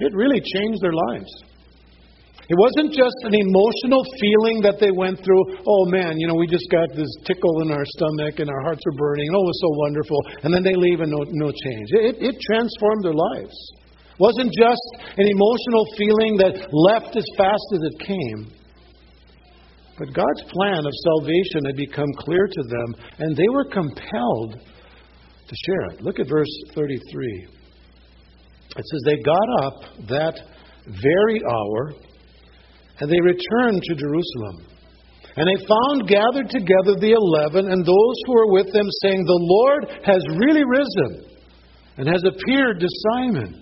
it 0.00 0.12
really 0.12 0.40
changed 0.40 0.82
their 0.82 0.92
lives. 0.92 1.30
It 2.50 2.58
wasn't 2.58 2.90
just 2.90 3.14
an 3.22 3.38
emotional 3.38 4.02
feeling 4.18 4.58
that 4.66 4.82
they 4.82 4.90
went 4.90 5.22
through, 5.22 5.62
oh 5.62 5.86
man, 5.86 6.18
you 6.18 6.26
know, 6.26 6.34
we 6.34 6.50
just 6.50 6.66
got 6.74 6.90
this 6.90 7.10
tickle 7.22 7.62
in 7.62 7.70
our 7.70 7.86
stomach 7.94 8.42
and 8.42 8.50
our 8.50 8.62
hearts 8.66 8.82
are 8.82 8.98
burning, 8.98 9.30
oh, 9.30 9.46
it 9.46 9.50
was 9.54 9.60
so 9.62 9.70
wonderful, 9.78 10.18
and 10.42 10.50
then 10.50 10.66
they 10.66 10.74
leave 10.74 11.00
and 11.00 11.10
no, 11.14 11.22
no 11.30 11.54
change. 11.54 11.88
It, 11.94 12.18
it 12.18 12.34
transformed 12.42 13.06
their 13.06 13.14
lives. 13.14 13.54
It 13.54 14.18
wasn't 14.18 14.50
just 14.50 14.86
an 15.14 15.26
emotional 15.30 15.86
feeling 15.94 16.34
that 16.42 16.66
left 16.74 17.14
as 17.14 17.26
fast 17.38 17.66
as 17.78 17.80
it 17.94 17.96
came. 18.10 18.50
But 19.98 20.10
God's 20.10 20.42
plan 20.50 20.82
of 20.82 20.92
salvation 21.14 21.62
had 21.66 21.76
become 21.76 22.10
clear 22.26 22.46
to 22.50 22.62
them, 22.66 22.88
and 23.18 23.36
they 23.36 23.48
were 23.54 23.70
compelled 23.70 24.58
to 24.58 25.54
share 25.66 25.84
it. 25.94 26.02
Look 26.02 26.18
at 26.18 26.26
verse 26.28 26.50
33. 26.74 27.46
It 28.74 28.84
says, 28.84 29.02
They 29.06 29.22
got 29.22 29.48
up 29.62 30.08
that 30.08 30.40
very 30.86 31.40
hour 31.46 31.94
and 33.02 33.10
they 33.10 33.18
returned 33.18 33.82
to 33.82 33.98
Jerusalem. 33.98 34.62
And 35.34 35.50
they 35.50 35.66
found 35.66 36.06
gathered 36.06 36.50
together 36.54 36.94
the 36.94 37.18
eleven 37.18 37.66
and 37.66 37.82
those 37.82 38.16
who 38.26 38.32
were 38.32 38.52
with 38.52 38.72
them, 38.72 38.86
saying, 39.02 39.24
The 39.26 39.42
Lord 39.42 39.90
has 40.06 40.22
really 40.38 40.62
risen 40.62 41.26
and 41.98 42.06
has 42.06 42.22
appeared 42.22 42.78
to 42.78 42.86
Simon. 43.10 43.58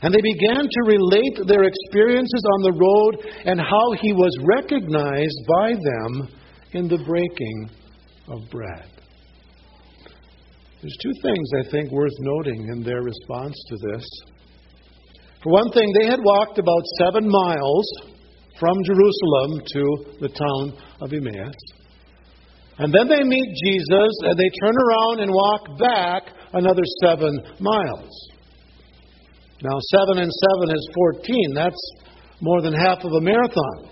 And 0.00 0.14
they 0.14 0.22
began 0.22 0.64
to 0.64 0.80
relate 0.88 1.36
their 1.44 1.64
experiences 1.64 2.44
on 2.54 2.62
the 2.62 2.78
road 2.80 3.12
and 3.44 3.60
how 3.60 3.92
he 4.00 4.14
was 4.14 4.32
recognized 4.56 5.40
by 5.46 5.74
them 5.74 6.32
in 6.72 6.88
the 6.88 7.04
breaking 7.04 7.68
of 8.28 8.48
bread. 8.50 8.88
There's 10.80 10.96
two 11.02 11.12
things 11.20 11.48
I 11.60 11.70
think 11.70 11.92
worth 11.92 12.16
noting 12.20 12.68
in 12.72 12.84
their 12.84 13.02
response 13.02 13.54
to 13.68 13.76
this. 13.92 14.06
For 15.42 15.52
one 15.52 15.72
thing, 15.72 15.92
they 16.00 16.06
had 16.06 16.20
walked 16.22 16.56
about 16.58 16.82
seven 16.98 17.28
miles 17.28 17.86
from 18.58 18.76
Jerusalem 18.84 19.60
to 19.66 19.82
the 20.20 20.28
town 20.28 20.78
of 21.00 21.12
Emmaus. 21.12 21.54
And 22.78 22.94
then 22.94 23.08
they 23.08 23.22
meet 23.22 23.56
Jesus 23.64 24.12
and 24.22 24.38
they 24.38 24.50
turn 24.62 24.74
around 24.74 25.20
and 25.20 25.30
walk 25.30 25.78
back 25.78 26.22
another 26.52 26.82
seven 27.02 27.38
miles. 27.58 28.28
Now, 29.62 29.78
seven 29.98 30.22
and 30.22 30.30
seven 30.30 30.76
is 30.76 30.88
14. 30.94 31.54
That's 31.54 31.92
more 32.40 32.62
than 32.62 32.72
half 32.72 32.98
of 33.02 33.12
a 33.12 33.20
marathon. 33.20 33.90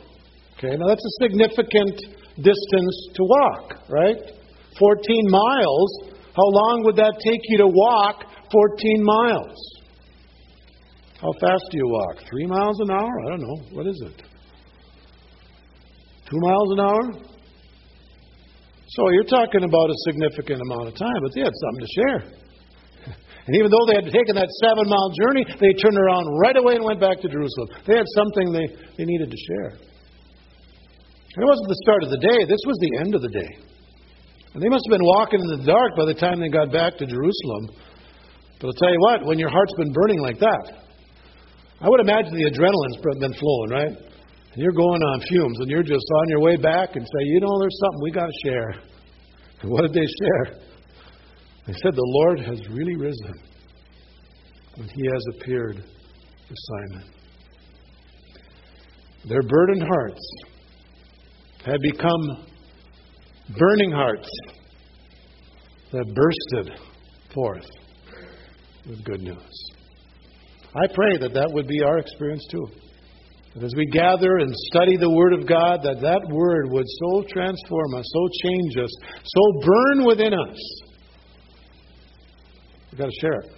Okay, 0.57 0.76
now 0.76 0.87
that's 0.87 1.05
a 1.05 1.24
significant 1.24 1.98
distance 2.37 2.96
to 3.14 3.22
walk, 3.22 3.74
right? 3.88 4.16
14 4.79 5.31
miles. 5.31 5.90
How 6.35 6.46
long 6.46 6.83
would 6.85 6.96
that 6.96 7.14
take 7.24 7.40
you 7.48 7.59
to 7.59 7.66
walk 7.66 8.24
14 8.52 9.05
miles? 9.05 9.57
How 11.20 11.33
fast 11.40 11.64
do 11.70 11.79
you 11.79 11.88
walk? 11.88 12.18
Three 12.31 12.46
miles 12.46 12.79
an 12.81 12.90
hour? 12.90 13.12
I 13.26 13.31
don't 13.31 13.40
know. 13.40 13.57
What 13.72 13.87
is 13.87 14.00
it? 14.05 14.22
Two 16.31 16.41
miles 16.43 16.71
an 16.75 16.81
hour? 16.81 17.05
So 18.89 19.01
you're 19.11 19.31
talking 19.31 19.62
about 19.62 19.91
a 19.91 19.97
significant 20.07 20.62
amount 20.62 20.89
of 20.89 20.95
time, 20.95 21.19
but 21.23 21.31
they 21.35 21.43
had 21.43 21.55
something 21.55 21.83
to 21.83 21.93
share. 21.95 22.21
And 23.47 23.55
even 23.55 23.71
though 23.71 23.87
they 23.87 23.95
had 24.03 24.11
taken 24.11 24.35
that 24.35 24.51
seven 24.59 24.91
mile 24.91 25.11
journey, 25.23 25.47
they 25.62 25.71
turned 25.79 25.95
around 25.95 26.27
right 26.43 26.59
away 26.59 26.75
and 26.75 26.83
went 26.83 26.99
back 26.99 27.23
to 27.23 27.29
Jerusalem. 27.31 27.71
They 27.87 27.95
had 27.95 28.11
something 28.19 28.51
they, 28.51 28.67
they 28.99 29.07
needed 29.07 29.31
to 29.31 29.39
share. 29.39 29.71
And 31.31 31.39
it 31.39 31.47
wasn't 31.47 31.71
the 31.71 31.79
start 31.87 32.03
of 32.03 32.11
the 32.11 32.19
day, 32.19 32.43
this 32.43 32.59
was 32.67 32.75
the 32.83 32.99
end 32.99 33.15
of 33.15 33.23
the 33.23 33.31
day. 33.31 33.51
And 34.51 34.59
they 34.59 34.67
must 34.67 34.83
have 34.91 34.99
been 34.99 35.07
walking 35.07 35.39
in 35.39 35.47
the 35.47 35.62
dark 35.62 35.95
by 35.95 36.11
the 36.11 36.19
time 36.19 36.43
they 36.43 36.51
got 36.51 36.73
back 36.73 36.99
to 36.99 37.07
Jerusalem. 37.07 37.71
But 38.59 38.75
I'll 38.75 38.81
tell 38.83 38.91
you 38.91 38.99
what, 38.99 39.27
when 39.31 39.39
your 39.39 39.51
heart's 39.51 39.79
been 39.79 39.93
burning 39.93 40.19
like 40.19 40.41
that, 40.43 40.83
I 41.79 41.89
would 41.89 42.01
imagine 42.01 42.35
the 42.35 42.51
adrenaline's 42.51 42.99
been 42.99 43.37
flowing, 43.39 43.71
right? 43.71 43.95
You're 44.57 44.73
going 44.73 45.03
on 45.03 45.21
fumes, 45.21 45.59
and 45.61 45.71
you're 45.71 45.83
just 45.83 46.05
on 46.23 46.29
your 46.29 46.40
way 46.40 46.57
back 46.57 46.97
and 46.97 47.05
say, 47.05 47.25
you 47.25 47.40
know, 47.40 47.59
there's 47.61 47.79
something 47.81 48.01
we 48.03 48.11
got 48.11 48.27
to 48.27 48.49
share. 48.49 48.71
And 49.61 49.71
what 49.71 49.83
did 49.83 49.92
they 49.92 50.07
share? 50.07 50.61
They 51.66 51.73
said, 51.75 51.95
the 51.95 52.03
Lord 52.03 52.40
has 52.40 52.61
really 52.69 52.97
risen, 52.97 53.35
and 54.77 54.90
He 54.90 55.03
has 55.12 55.23
appeared 55.35 55.77
to 55.77 56.55
Simon. 56.55 57.05
Their 59.29 59.42
burdened 59.42 59.83
hearts 59.83 60.21
had 61.64 61.81
become 61.81 62.47
burning 63.59 63.90
hearts 63.90 64.29
that 65.92 66.05
bursted 66.14 66.79
forth 67.35 67.66
with 68.88 69.05
good 69.05 69.21
news. 69.21 69.71
I 70.75 70.87
pray 70.95 71.19
that 71.19 71.35
that 71.35 71.51
would 71.53 71.66
be 71.66 71.83
our 71.83 71.99
experience 71.99 72.47
too. 72.51 72.69
That 73.57 73.64
as 73.64 73.73
we 73.75 73.87
gather 73.88 74.37
and 74.37 74.53
study 74.69 75.01
the 75.01 75.09
Word 75.09 75.33
of 75.33 75.49
God, 75.49 75.81
that 75.81 76.05
that 76.05 76.21
Word 76.29 76.69
would 76.69 76.85
so 76.85 77.25
transform 77.33 77.95
us, 77.97 78.05
so 78.05 78.29
change 78.45 78.77
us, 78.77 78.92
so 79.25 79.42
burn 79.64 80.05
within 80.05 80.35
us. 80.37 80.61
We've 82.92 83.01
got 83.01 83.09
to 83.09 83.19
share 83.21 83.40
it. 83.40 83.51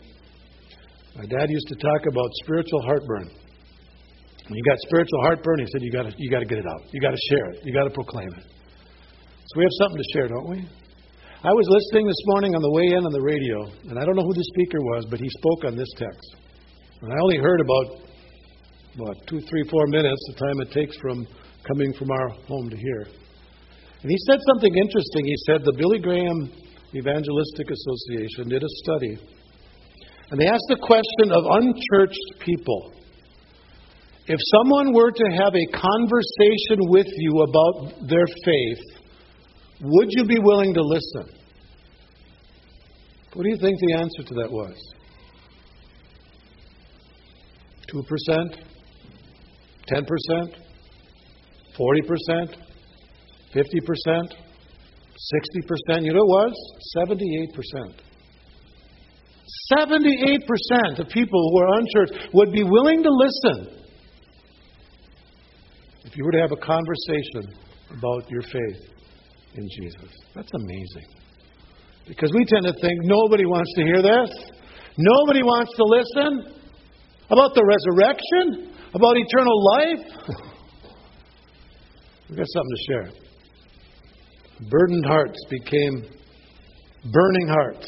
My 1.19 1.27
dad 1.27 1.51
used 1.51 1.67
to 1.67 1.75
talk 1.83 2.07
about 2.07 2.31
spiritual 2.47 2.83
heartburn. 2.87 3.27
When 4.47 4.55
you 4.55 4.65
got 4.71 4.79
spiritual 4.87 5.21
heartburn, 5.23 5.59
he 5.59 5.67
said 5.67 5.83
you 5.83 5.91
got 5.91 6.07
to 6.07 6.15
you 6.17 6.31
got 6.31 6.41
to 6.41 6.47
get 6.47 6.59
it 6.59 6.67
out. 6.71 6.87
You 6.95 7.01
got 7.01 7.11
to 7.11 7.23
share 7.35 7.51
it. 7.51 7.67
You 7.67 7.75
got 7.75 7.85
to 7.85 7.91
proclaim 7.91 8.29
it. 8.39 8.47
So 8.47 9.53
we 9.59 9.65
have 9.65 9.77
something 9.83 9.99
to 9.99 10.09
share, 10.15 10.29
don't 10.29 10.49
we? 10.49 10.63
I 11.43 11.51
was 11.51 11.67
listening 11.71 12.07
this 12.07 12.23
morning 12.27 12.55
on 12.55 12.63
the 12.63 12.71
way 12.71 12.87
in 12.95 13.03
on 13.03 13.13
the 13.13 13.23
radio, 13.23 13.67
and 13.91 13.99
I 13.99 14.05
don't 14.07 14.15
know 14.15 14.23
who 14.23 14.35
the 14.35 14.47
speaker 14.55 14.79
was, 14.79 15.07
but 15.11 15.19
he 15.19 15.29
spoke 15.43 15.67
on 15.67 15.77
this 15.77 15.91
text. 15.99 16.37
And 17.03 17.13
I 17.13 17.17
only 17.23 17.39
heard 17.39 17.61
about, 17.63 18.08
what, 18.99 19.17
two, 19.27 19.41
three, 19.41 19.65
four 19.71 19.87
minutes, 19.87 20.21
the 20.29 20.45
time 20.45 20.61
it 20.61 20.73
takes 20.73 20.97
from 20.99 21.27
coming 21.67 21.93
from 21.95 22.11
our 22.11 22.29
home 22.47 22.69
to 22.69 22.77
here. 22.77 23.07
And 24.03 24.11
he 24.11 24.19
said 24.27 24.39
something 24.53 24.75
interesting. 24.77 25.25
He 25.25 25.37
said 25.47 25.65
the 25.65 25.75
Billy 25.77 25.99
Graham 25.99 26.53
Evangelistic 26.95 27.67
Association 27.71 28.49
did 28.49 28.63
a 28.63 28.73
study, 28.85 29.19
and 30.31 30.41
they 30.41 30.47
asked 30.47 30.69
the 30.69 30.79
question 30.83 31.33
of 31.33 31.45
unchurched 31.47 32.41
people 32.41 32.93
if 34.29 34.39
someone 34.57 34.93
were 34.93 35.11
to 35.11 35.25
have 35.39 35.55
a 35.55 35.67
conversation 35.73 36.91
with 36.91 37.07
you 37.17 37.47
about 37.49 38.07
their 38.07 38.27
faith, 38.45 38.85
would 39.81 40.09
you 40.11 40.25
be 40.27 40.39
willing 40.39 40.75
to 40.75 40.83
listen? 40.83 41.35
What 43.33 43.45
do 43.45 43.49
you 43.49 43.57
think 43.57 43.79
the 43.81 43.95
answer 43.95 44.23
to 44.25 44.35
that 44.35 44.51
was? 44.51 44.77
2%? 47.91 48.68
10%? 49.91 50.05
40%? 51.79 52.57
50%? 53.55 54.35
60%? 55.19 56.05
You 56.05 56.13
know 56.13 56.25
what 56.25 56.49
it 56.49 56.53
was? 56.53 56.55
78%. 56.97 58.09
78% 59.73 60.99
of 60.99 61.09
people 61.09 61.51
who 61.51 61.59
are 61.59 61.79
unchurched 61.79 62.35
would 62.35 62.53
be 62.53 62.63
willing 62.63 63.03
to 63.03 63.11
listen 63.11 63.79
if 66.05 66.17
you 66.17 66.25
were 66.25 66.33
to 66.33 66.41
have 66.41 66.53
a 66.53 66.57
conversation 66.57 67.55
about 67.91 68.31
your 68.31 68.43
faith 68.43 68.91
in 69.55 69.69
Jesus. 69.69 70.11
That's 70.35 70.51
amazing. 70.55 71.09
Because 72.07 72.33
we 72.35 72.45
tend 72.45 72.65
to 72.65 72.73
think 72.81 73.01
nobody 73.03 73.45
wants 73.45 73.71
to 73.77 73.83
hear 73.83 74.03
this. 74.03 74.31
Nobody 74.97 75.43
wants 75.43 75.73
to 75.77 75.85
listen 75.85 76.55
about 77.31 77.55
the 77.55 77.63
resurrection, 77.65 78.75
about 78.95 79.17
eternal 79.17 79.65
life. 79.65 80.07
We've 82.29 82.39
got 82.39 82.47
something 82.49 82.77
to 82.77 82.83
share. 82.93 83.11
Burdened 84.71 85.07
hearts 85.07 85.39
became 85.51 86.05
burning 87.13 87.49
hearts 87.49 87.87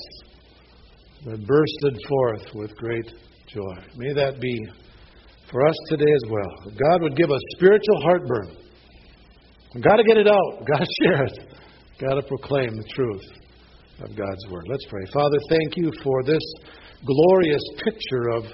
that 1.24 1.46
bursted 1.46 2.00
forth 2.08 2.54
with 2.54 2.74
great 2.76 3.12
joy. 3.48 3.76
May 3.96 4.12
that 4.14 4.40
be 4.40 4.58
for 5.50 5.66
us 5.66 5.74
today 5.88 6.10
as 6.10 6.30
well. 6.30 6.72
God 6.78 7.02
would 7.02 7.16
give 7.16 7.30
us 7.30 7.40
spiritual 7.56 8.00
heartburn. 8.02 8.56
We've 9.74 9.84
got 9.84 9.96
to 9.96 10.04
get 10.04 10.16
it 10.16 10.26
out. 10.26 10.66
Got 10.66 10.80
to 10.80 10.86
share 11.02 11.24
it. 11.24 11.38
Got 12.00 12.14
to 12.14 12.22
proclaim 12.22 12.76
the 12.76 12.88
truth 12.94 13.24
of 14.00 14.16
God's 14.16 14.46
Word. 14.50 14.64
Let's 14.68 14.84
pray. 14.88 15.02
Father, 15.12 15.36
thank 15.48 15.76
you 15.76 15.92
for 16.02 16.22
this 16.24 16.42
glorious 17.04 17.62
picture 17.84 18.30
of, 18.36 18.44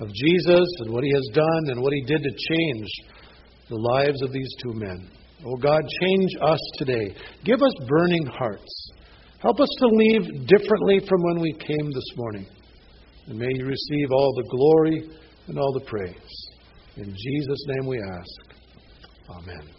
of 0.00 0.08
Jesus 0.12 0.68
and 0.80 0.92
what 0.92 1.04
He 1.04 1.12
has 1.12 1.28
done 1.32 1.70
and 1.70 1.82
what 1.82 1.92
He 1.92 2.04
did 2.06 2.22
to 2.22 2.30
change 2.30 2.88
the 3.68 3.76
lives 3.76 4.20
of 4.22 4.32
these 4.32 4.54
two 4.62 4.72
men. 4.74 5.10
Oh 5.44 5.56
God, 5.56 5.80
change 6.00 6.30
us 6.40 6.60
today. 6.76 7.14
Give 7.44 7.60
us 7.62 7.74
burning 7.88 8.26
hearts. 8.26 8.92
Help 9.40 9.60
us 9.60 9.68
to 9.78 9.86
leave 9.86 10.46
differently 10.46 11.00
from 11.08 11.22
when 11.22 11.40
we 11.40 11.52
came 11.54 11.86
this 11.86 12.16
morning. 12.16 12.46
And 13.26 13.38
may 13.38 13.48
you 13.50 13.66
receive 13.66 14.12
all 14.12 14.34
the 14.34 14.48
glory 14.50 15.10
and 15.48 15.58
all 15.58 15.72
the 15.72 15.84
praise. 15.86 16.14
In 16.96 17.06
Jesus' 17.06 17.64
name 17.66 17.86
we 17.88 17.98
ask. 17.98 18.52
Amen. 19.30 19.72